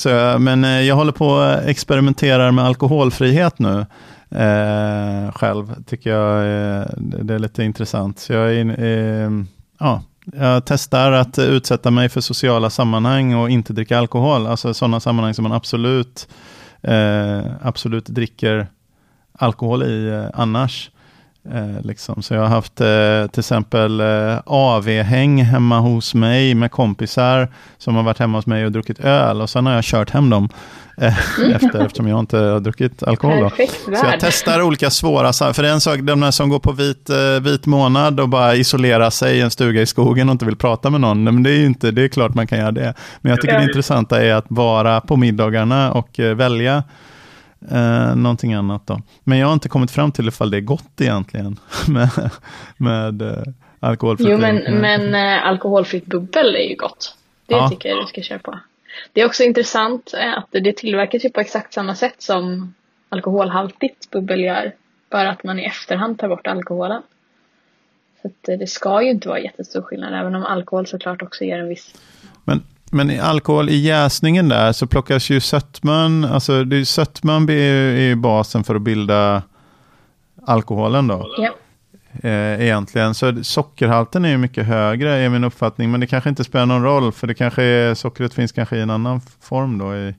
Så, 0.00 0.36
men 0.38 0.64
eh, 0.64 0.80
jag 0.80 0.96
håller 0.96 1.12
på 1.12 1.28
och 1.28 1.68
experimenterar 1.68 2.50
med 2.50 2.64
alkoholfrihet 2.64 3.58
nu. 3.58 3.86
Eh, 4.30 5.32
själv 5.32 5.82
tycker 5.86 6.10
jag 6.10 6.38
eh, 6.38 6.86
det 6.96 7.34
är 7.34 7.38
lite 7.38 7.64
intressant. 7.64 8.18
Så 8.18 8.32
jag 8.32 8.54
är, 8.54 8.84
eh, 8.84 9.30
ja, 9.78 10.02
jag 10.24 10.64
testar 10.64 11.12
att 11.12 11.38
utsätta 11.38 11.90
mig 11.90 12.08
för 12.08 12.20
sociala 12.20 12.70
sammanhang 12.70 13.34
och 13.34 13.50
inte 13.50 13.72
dricka 13.72 13.98
alkohol. 13.98 14.46
Alltså 14.46 14.74
sådana 14.74 15.00
sammanhang 15.00 15.34
som 15.34 15.42
man 15.42 15.52
absolut, 15.52 16.28
eh, 16.82 17.40
absolut 17.62 18.06
dricker 18.06 18.66
alkohol 19.32 19.82
i 19.82 20.08
eh, 20.08 20.40
annars. 20.40 20.90
Eh, 21.48 21.82
liksom. 21.82 22.22
Så 22.22 22.34
jag 22.34 22.40
har 22.40 22.48
haft 22.48 22.80
eh, 22.80 23.30
till 23.32 23.40
exempel 23.40 24.00
eh, 24.00 24.38
AV-häng 24.46 25.42
hemma 25.42 25.78
hos 25.78 26.14
mig 26.14 26.54
med 26.54 26.70
kompisar 26.70 27.48
som 27.78 27.94
har 27.94 28.02
varit 28.02 28.18
hemma 28.18 28.38
hos 28.38 28.46
mig 28.46 28.64
och 28.66 28.72
druckit 28.72 29.00
öl 29.00 29.40
och 29.40 29.50
sen 29.50 29.66
har 29.66 29.72
jag 29.72 29.84
kört 29.84 30.10
hem 30.10 30.30
dem 30.30 30.48
eh, 30.96 31.18
efter, 31.54 31.84
eftersom 31.84 32.08
jag 32.08 32.20
inte 32.20 32.38
har 32.38 32.60
druckit 32.60 33.02
alkohol. 33.02 33.50
Så 33.84 34.06
jag 34.06 34.20
testar 34.20 34.62
olika 34.62 34.90
svåra, 34.90 35.32
för 35.32 35.62
det 35.62 35.68
är 35.68 35.72
en 35.72 35.80
sak, 35.80 36.00
de 36.00 36.20
där 36.20 36.30
som 36.30 36.48
går 36.48 36.58
på 36.58 36.72
vit, 36.72 37.10
eh, 37.10 37.40
vit 37.42 37.66
månad 37.66 38.20
och 38.20 38.28
bara 38.28 38.54
isolerar 38.54 39.10
sig 39.10 39.36
i 39.36 39.40
en 39.40 39.50
stuga 39.50 39.82
i 39.82 39.86
skogen 39.86 40.28
och 40.28 40.32
inte 40.32 40.44
vill 40.44 40.56
prata 40.56 40.90
med 40.90 41.00
någon, 41.00 41.24
men 41.24 41.42
det 41.42 41.50
är 41.50 41.58
ju 41.58 41.66
inte, 41.66 41.90
det 41.90 42.02
är 42.02 42.08
klart 42.08 42.34
man 42.34 42.46
kan 42.46 42.58
göra 42.58 42.72
det. 42.72 42.94
Men 43.20 43.30
jag 43.30 43.40
tycker 43.40 43.58
det 43.58 43.64
intressanta 43.64 44.22
är 44.22 44.34
att 44.34 44.46
vara 44.48 45.00
på 45.00 45.16
middagarna 45.16 45.92
och 45.92 46.20
eh, 46.20 46.34
välja 46.34 46.82
Eh, 47.68 48.16
någonting 48.16 48.54
annat 48.54 48.86
då. 48.86 49.00
Men 49.24 49.38
jag 49.38 49.46
har 49.46 49.54
inte 49.54 49.68
kommit 49.68 49.90
fram 49.90 50.12
till 50.12 50.28
ifall 50.28 50.50
det 50.50 50.56
är 50.56 50.60
gott 50.60 51.00
egentligen 51.00 51.60
med, 51.88 52.30
med 52.76 53.22
eh, 53.22 53.42
alkoholfritt. 53.80 54.28
Jo, 54.28 54.38
men, 54.38 54.56
men 54.56 55.14
eh, 55.14 55.46
alkoholfritt 55.46 56.06
bubbel 56.06 56.56
är 56.56 56.68
ju 56.68 56.76
gott. 56.76 57.16
Det 57.46 57.54
ja. 57.54 57.68
tycker 57.68 57.88
jag 57.88 58.02
du 58.02 58.06
ska 58.06 58.22
köra 58.22 58.38
på. 58.38 58.58
Det 59.12 59.20
är 59.20 59.26
också 59.26 59.42
intressant 59.42 60.14
eh, 60.14 60.38
att 60.38 60.46
det 60.50 60.76
tillverkas 60.76 61.24
ju 61.24 61.30
på 61.30 61.40
exakt 61.40 61.72
samma 61.72 61.94
sätt 61.94 62.22
som 62.22 62.74
alkoholhaltigt 63.08 64.10
bubbel 64.10 64.40
gör. 64.40 64.74
Bara 65.10 65.30
att 65.30 65.44
man 65.44 65.58
i 65.58 65.64
efterhand 65.64 66.18
tar 66.18 66.28
bort 66.28 66.46
alkoholen. 66.46 67.02
Så 68.22 68.52
eh, 68.52 68.58
det 68.58 68.66
ska 68.66 69.02
ju 69.02 69.10
inte 69.10 69.28
vara 69.28 69.40
jättestor 69.40 69.82
skillnad, 69.82 70.14
även 70.14 70.34
om 70.34 70.44
alkohol 70.44 70.86
såklart 70.86 71.22
också 71.22 71.44
ger 71.44 71.58
en 71.58 71.68
viss 71.68 71.94
men 72.44 72.62
men 72.90 73.10
i 73.10 73.18
alkohol 73.18 73.68
i 73.68 73.76
jäsningen 73.76 74.48
där 74.48 74.72
så 74.72 74.86
plockas 74.86 75.30
ju 75.30 75.40
sötman, 75.40 76.24
alltså 76.24 76.64
det 76.64 76.76
är 76.76 76.84
sötman 76.84 77.48
är 77.48 78.00
ju 78.00 78.14
basen 78.14 78.64
för 78.64 78.74
att 78.74 78.82
bilda 78.82 79.42
alkoholen 80.46 81.06
då. 81.06 81.34
Ja. 81.38 81.54
Eh, 82.22 82.62
egentligen, 82.62 83.14
så 83.14 83.44
sockerhalten 83.44 84.24
är 84.24 84.28
ju 84.28 84.38
mycket 84.38 84.66
högre 84.66 85.16
är 85.16 85.28
min 85.28 85.44
uppfattning, 85.44 85.90
men 85.90 86.00
det 86.00 86.06
kanske 86.06 86.30
inte 86.30 86.44
spelar 86.44 86.66
någon 86.66 86.82
roll, 86.82 87.12
för 87.12 87.26
det 87.26 87.34
kanske 87.34 87.62
är, 87.62 87.94
sockret 87.94 88.34
finns 88.34 88.52
kanske 88.52 88.76
i 88.76 88.80
en 88.80 88.90
annan 88.90 89.20
form 89.40 89.78
då 89.78 89.96
i, 89.96 90.14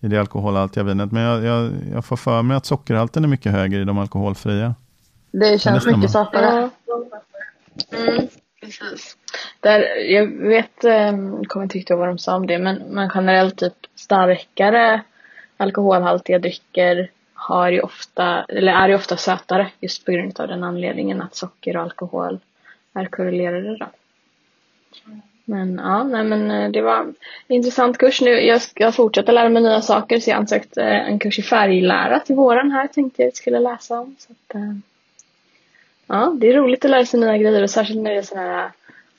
i 0.00 0.08
det 0.08 0.20
alkoholhaltiga 0.20 0.84
vinet. 0.84 1.12
Men 1.12 1.22
jag, 1.22 1.44
jag, 1.44 1.72
jag 1.92 2.04
får 2.04 2.16
för 2.16 2.42
mig 2.42 2.56
att 2.56 2.66
sockerhalten 2.66 3.24
är 3.24 3.28
mycket 3.28 3.52
högre 3.52 3.80
i 3.80 3.84
de 3.84 3.98
alkoholfria. 3.98 4.74
Det 5.32 5.60
känns 5.60 5.86
mycket 5.86 6.10
sötare. 6.10 6.70
Mm, 7.92 8.28
precis. 8.60 9.16
Där, 9.60 9.80
jag 9.96 10.26
vet, 10.26 10.70
jag 10.82 11.14
kommer 11.48 11.62
inte 11.62 11.78
riktigt 11.78 11.90
ihåg 11.90 11.98
vad 11.98 12.08
de 12.08 12.18
sa 12.18 12.36
om 12.36 12.46
det, 12.46 12.58
men, 12.58 12.76
men 12.76 13.10
generellt 13.14 13.56
typ 13.56 13.74
starkare 13.94 15.02
alkoholhaltiga 15.56 16.38
drycker 16.38 17.10
har 17.34 17.70
ju 17.70 17.80
ofta, 17.80 18.44
eller 18.48 18.72
är 18.72 18.88
ju 18.88 18.94
ofta 18.94 19.16
sötare 19.16 19.70
just 19.80 20.04
på 20.04 20.12
grund 20.12 20.40
av 20.40 20.48
den 20.48 20.64
anledningen 20.64 21.22
att 21.22 21.34
socker 21.34 21.76
och 21.76 21.82
alkohol 21.82 22.38
är 22.94 23.06
korrelerade 23.06 23.76
då. 23.76 23.86
Men 25.44 25.80
ja, 25.84 26.02
nej, 26.02 26.24
men 26.24 26.50
eh, 26.50 26.70
det 26.70 26.80
var 26.80 27.00
en 27.00 27.14
intressant 27.48 27.98
kurs. 27.98 28.20
Nu, 28.20 28.30
jag 28.30 28.62
ska 28.62 28.92
fortsätta 28.92 29.32
lära 29.32 29.48
mig 29.48 29.62
nya 29.62 29.80
saker 29.80 30.20
så 30.20 30.30
jag 30.30 30.36
ansökt 30.36 30.76
eh, 30.76 31.08
en 31.08 31.18
kurs 31.18 31.38
i 31.38 31.42
färglära 31.42 32.20
till 32.20 32.36
våren 32.36 32.70
här 32.70 32.86
tänkte 32.86 33.22
jag 33.22 33.28
att 33.28 33.32
jag 33.32 33.36
skulle 33.36 33.58
läsa 33.58 34.00
om. 34.00 34.16
Så 34.18 34.32
att, 34.32 34.54
eh, 34.54 34.74
ja, 36.06 36.32
det 36.40 36.48
är 36.48 36.54
roligt 36.54 36.84
att 36.84 36.90
lära 36.90 37.06
sig 37.06 37.20
nya 37.20 37.38
grejer 37.38 37.62
och 37.62 37.70
särskilt 37.70 38.00
när 38.00 38.10
det 38.10 38.18
är 38.18 38.22
sådana 38.22 38.46
här 38.46 38.70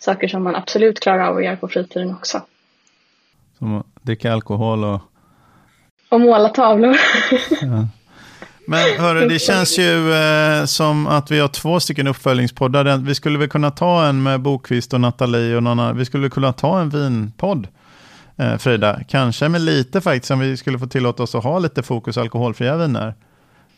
saker 0.03 0.27
som 0.27 0.43
man 0.43 0.55
absolut 0.55 0.99
klarar 0.99 1.27
av 1.27 1.37
att 1.37 1.43
göra 1.43 1.55
på 1.55 1.67
fritiden 1.67 2.15
också. 2.15 2.41
Som 3.57 3.77
att 3.77 3.85
dricka 4.01 4.33
alkohol 4.33 4.83
och... 4.83 5.01
Och 6.09 6.21
måla 6.21 6.49
tavlor. 6.49 6.95
ja. 7.61 7.87
Men 8.67 8.99
hörru, 8.99 9.27
det 9.27 9.39
känns 9.39 9.79
ju 9.79 10.13
eh, 10.13 10.65
som 10.65 11.07
att 11.07 11.31
vi 11.31 11.39
har 11.39 11.47
två 11.47 11.79
stycken 11.79 12.07
uppföljningspoddar. 12.07 12.97
Vi 12.97 13.15
skulle 13.15 13.39
väl 13.39 13.49
kunna 13.49 13.71
ta 13.71 14.05
en 14.05 14.23
med 14.23 14.41
Bokvist 14.41 14.93
och 14.93 15.01
Nathalie 15.01 15.55
och 15.55 15.63
någon 15.63 15.79
annan. 15.79 15.97
Vi 15.97 16.05
skulle 16.05 16.29
kunna 16.29 16.53
ta 16.53 16.81
en 16.81 16.89
vinpodd, 16.89 17.67
eh, 18.37 18.57
Frida. 18.57 18.99
Kanske 19.07 19.49
med 19.49 19.61
lite 19.61 20.01
faktiskt, 20.01 20.31
om 20.31 20.39
vi 20.39 20.57
skulle 20.57 20.79
få 20.79 20.87
tillåta 20.87 21.23
oss 21.23 21.35
att 21.35 21.43
ha 21.43 21.59
lite 21.59 21.83
fokus 21.83 22.17
alkoholfria 22.17 22.77
viner. 22.77 23.13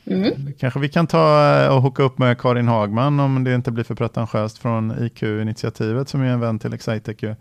Mm. 0.06 0.54
Kanske 0.60 0.80
vi 0.80 0.90
kan 0.90 1.08
ta 1.08 1.56
eh, 1.64 1.76
och 1.76 1.82
hooka 1.82 2.04
upp 2.04 2.18
med 2.18 2.42
Karin 2.42 2.68
Hagman 2.68 3.20
om 3.20 3.44
det 3.44 3.56
inte 3.56 3.72
blir 3.72 3.84
för 3.84 3.96
pretentiöst 3.96 4.58
från 4.58 5.04
IQ-initiativet 5.06 6.10
som 6.10 6.22
är 6.22 6.26
en 6.26 6.40
vän 6.40 6.60
till 6.60 6.74
Excitec. 6.74 7.38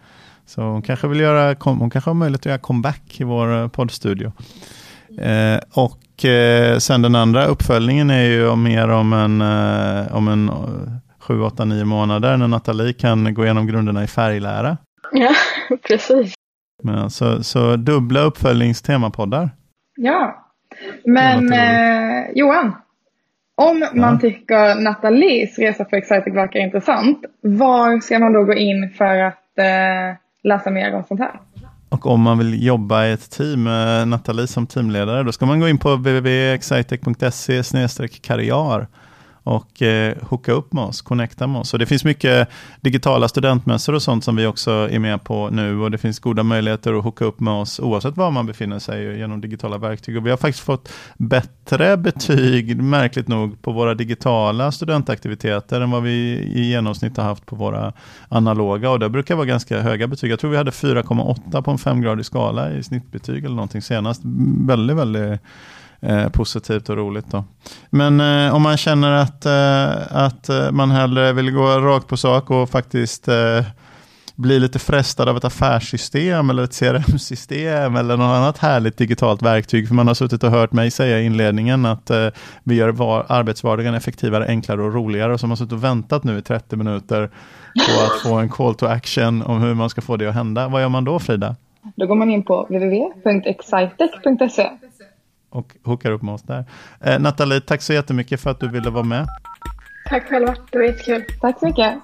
Så 0.47 0.63
hon 0.63 0.83
kanske 0.83 1.09
vill 1.09 1.21
göra, 1.21 1.57
hon 1.61 1.91
kanske 1.91 2.11
har 2.11 2.15
möjlighet 2.15 2.41
att 2.41 2.47
göra 2.47 2.59
comeback 2.59 3.21
i 3.21 3.25
vår 3.25 3.63
eh, 3.63 3.69
poddstudio. 3.69 4.33
Eh, 5.19 5.61
och 5.75 6.25
eh, 6.25 6.79
sen 6.79 7.03
den 7.03 7.15
andra 7.15 7.47
uppföljningen 7.47 8.11
är 8.11 8.23
ju 8.23 8.57
mer 8.57 8.89
om 8.89 9.13
en, 9.13 9.41
eh, 9.41 10.17
om 10.17 10.29
en 10.29 10.51
7, 11.19 11.43
8, 11.43 11.65
9 11.65 11.85
månader 11.85 12.37
när 12.37 12.49
Nathalie 12.49 12.93
kan 12.93 13.35
gå 13.35 13.45
igenom 13.45 13.67
grunderna 13.67 14.05
i 14.05 14.07
färglära. 14.07 14.77
Ja, 15.13 15.35
precis. 15.89 16.35
Men, 16.83 17.11
så, 17.11 17.43
så 17.43 17.77
dubbla 17.77 18.21
uppföljningstemapoddar. 18.21 19.51
Ja, 19.97 20.42
men 21.05 21.53
eh, 21.53 22.31
Johan, 22.35 22.75
om 23.55 23.89
man 23.95 24.21
tycker 24.21 24.81
Nathalies 24.81 25.59
resa 25.59 25.85
för 25.85 25.97
Excitec 25.97 26.35
verkar 26.35 26.61
intressant, 26.61 27.25
var 27.41 28.01
ska 28.01 28.19
man 28.19 28.33
då 28.33 28.45
gå 28.45 28.55
in 28.55 28.91
för 28.99 29.19
att 29.19 29.59
eh, 29.59 30.17
läsa 30.43 30.71
mer 30.71 30.95
om 30.95 31.05
sånt 31.05 31.21
här? 31.21 31.41
Och 31.89 32.07
om 32.07 32.21
man 32.21 32.39
vill 32.39 32.67
jobba 32.67 33.07
i 33.07 33.13
ett 33.13 33.31
team 33.31 33.63
med 33.63 34.09
Nathalie 34.09 34.47
som 34.47 34.67
teamledare, 34.67 35.23
då 35.23 35.33
ska 35.33 35.47
man 35.47 35.61
gå 35.61 35.69
in 35.69 35.79
på 35.79 35.97
www.excitec.se 35.97 38.09
karriär 38.09 38.87
och 39.45 39.83
eh, 39.83 40.17
hooka 40.23 40.53
upp 40.53 40.73
med 40.73 40.85
oss, 40.85 41.03
connecta 41.03 41.47
med 41.47 41.61
oss. 41.61 41.73
Och 41.73 41.79
det 41.79 41.87
finns 41.87 42.05
mycket 42.05 42.49
digitala 42.81 43.29
studentmässor 43.29 43.95
och 43.95 44.03
sånt 44.03 44.25
som 44.25 44.37
vi 44.37 44.47
också 44.47 44.71
är 44.71 44.99
med 44.99 45.25
på 45.25 45.49
nu 45.51 45.81
och 45.81 45.91
det 45.91 45.99
finns 45.99 46.19
goda 46.19 46.43
möjligheter 46.43 46.99
att 46.99 47.05
hooka 47.05 47.25
upp 47.25 47.41
med 47.41 47.55
oss 47.55 47.81
oavsett 47.81 48.17
var 48.17 48.31
man 48.31 48.47
befinner 48.47 48.79
sig 48.79 49.19
genom 49.19 49.41
digitala 49.41 49.79
verktyg. 49.79 50.17
Och 50.17 50.27
vi 50.27 50.31
har 50.31 50.37
faktiskt 50.37 50.65
fått 50.65 50.93
bättre 51.17 51.97
betyg, 51.97 52.83
märkligt 52.83 53.29
nog, 53.29 53.63
på 53.63 53.73
våra 53.73 53.95
digitala 53.95 54.73
studentaktiviteter 54.73 55.81
än 55.81 55.91
vad 55.91 56.03
vi 56.03 56.13
i 56.55 56.69
genomsnitt 56.71 57.17
har 57.17 57.25
haft 57.25 57.47
på 57.47 57.57
våra 57.57 57.93
analoga 58.29 58.91
och 58.91 58.99
det 58.99 59.09
brukar 59.09 59.35
vara 59.35 59.47
ganska 59.47 59.81
höga 59.81 60.07
betyg. 60.07 60.31
Jag 60.31 60.41
tror 60.41 60.51
vi 60.51 60.57
hade 60.57 60.71
4,8 60.71 61.63
på 61.63 61.71
en 61.71 61.79
femgradig 61.79 62.27
skala 62.27 62.73
i 62.73 62.83
snittbetyg 62.83 63.45
eller 63.45 63.57
någonting 63.57 63.83
senast. 63.83 64.23
Väldigt, 64.67 64.97
väldigt 64.97 65.41
eh, 66.03 66.29
positivt 66.29 66.89
och 66.89 66.97
roligt. 66.97 67.27
Då. 67.31 67.45
Men 67.91 68.21
eh, 68.21 68.55
om 68.55 68.63
man 68.63 68.77
känner 68.77 69.11
att, 69.11 69.47
eh, 69.47 70.17
att 70.17 70.49
eh, 70.49 70.71
man 70.71 70.91
hellre 70.91 71.33
vill 71.33 71.51
gå 71.51 71.67
rakt 71.67 72.09
på 72.09 72.17
sak 72.17 72.51
och 72.51 72.71
faktiskt 72.71 73.29
eh, 73.29 73.65
bli 74.37 74.61
lite 74.61 74.79
frestad 74.79 75.29
av 75.29 75.37
ett 75.37 75.45
affärssystem 75.45 76.51
eller 76.51 76.63
ett 76.63 76.79
CRM-system 76.79 77.97
eller 77.97 78.17
något 78.17 78.37
annat 78.37 78.59
härligt 78.59 78.97
digitalt 78.97 79.43
verktyg. 79.43 79.89
För 79.89 79.95
man 79.95 80.07
har 80.07 80.15
suttit 80.15 80.45
och 80.45 80.51
hört 80.51 80.73
mig 80.73 80.91
säga 80.91 81.21
i 81.21 81.25
inledningen 81.25 81.87
att 81.87 82.11
eh, 82.11 82.29
vi 82.65 82.75
gör 82.75 82.89
var, 82.89 83.27
arbetsvardagen 83.29 83.95
effektivare, 83.95 84.47
enklare 84.47 84.83
och 84.83 84.95
roligare. 84.95 85.33
Och 85.33 85.41
så 85.41 85.45
har 85.45 85.49
man 85.49 85.57
suttit 85.57 85.73
och 85.73 85.85
väntat 85.85 86.25
nu 86.25 86.39
i 86.39 86.43
30 86.43 86.77
minuter 86.77 87.31
på 87.75 88.05
att 88.05 88.23
få 88.23 88.35
en 88.35 88.49
call 88.49 88.75
to 88.75 88.87
action 88.87 89.43
om 89.43 89.61
hur 89.61 89.75
man 89.75 89.91
ska 89.91 90.01
få 90.01 90.17
det 90.17 90.27
att 90.27 90.35
hända. 90.35 90.69
Vad 90.69 90.83
gör 90.83 90.89
man 90.89 91.05
då 91.05 91.19
Frida? 91.19 91.57
Då 91.97 92.07
går 92.07 92.15
man 92.15 92.31
in 92.31 92.45
på 92.45 92.63
www.excitec.se 92.63 94.71
och 95.53 95.77
hookar 95.85 96.11
upp 96.11 96.23
med 96.23 96.35
oss 96.35 96.43
där. 96.43 96.65
Eh, 97.01 97.19
Nathalie, 97.21 97.61
tack 97.61 97.83
så 97.83 97.93
jättemycket 97.93 98.41
för 98.41 98.51
att 98.51 98.61
du 98.61 98.69
ville 98.69 98.91
vara 98.91 99.05
med. 99.05 99.27
Tack 100.09 100.29
själva, 100.29 100.55
det 100.71 100.79
var 100.79 100.85
jättekul. 100.85 101.25
Tack 101.41 101.59
så 101.59 101.67
mycket. 101.67 101.95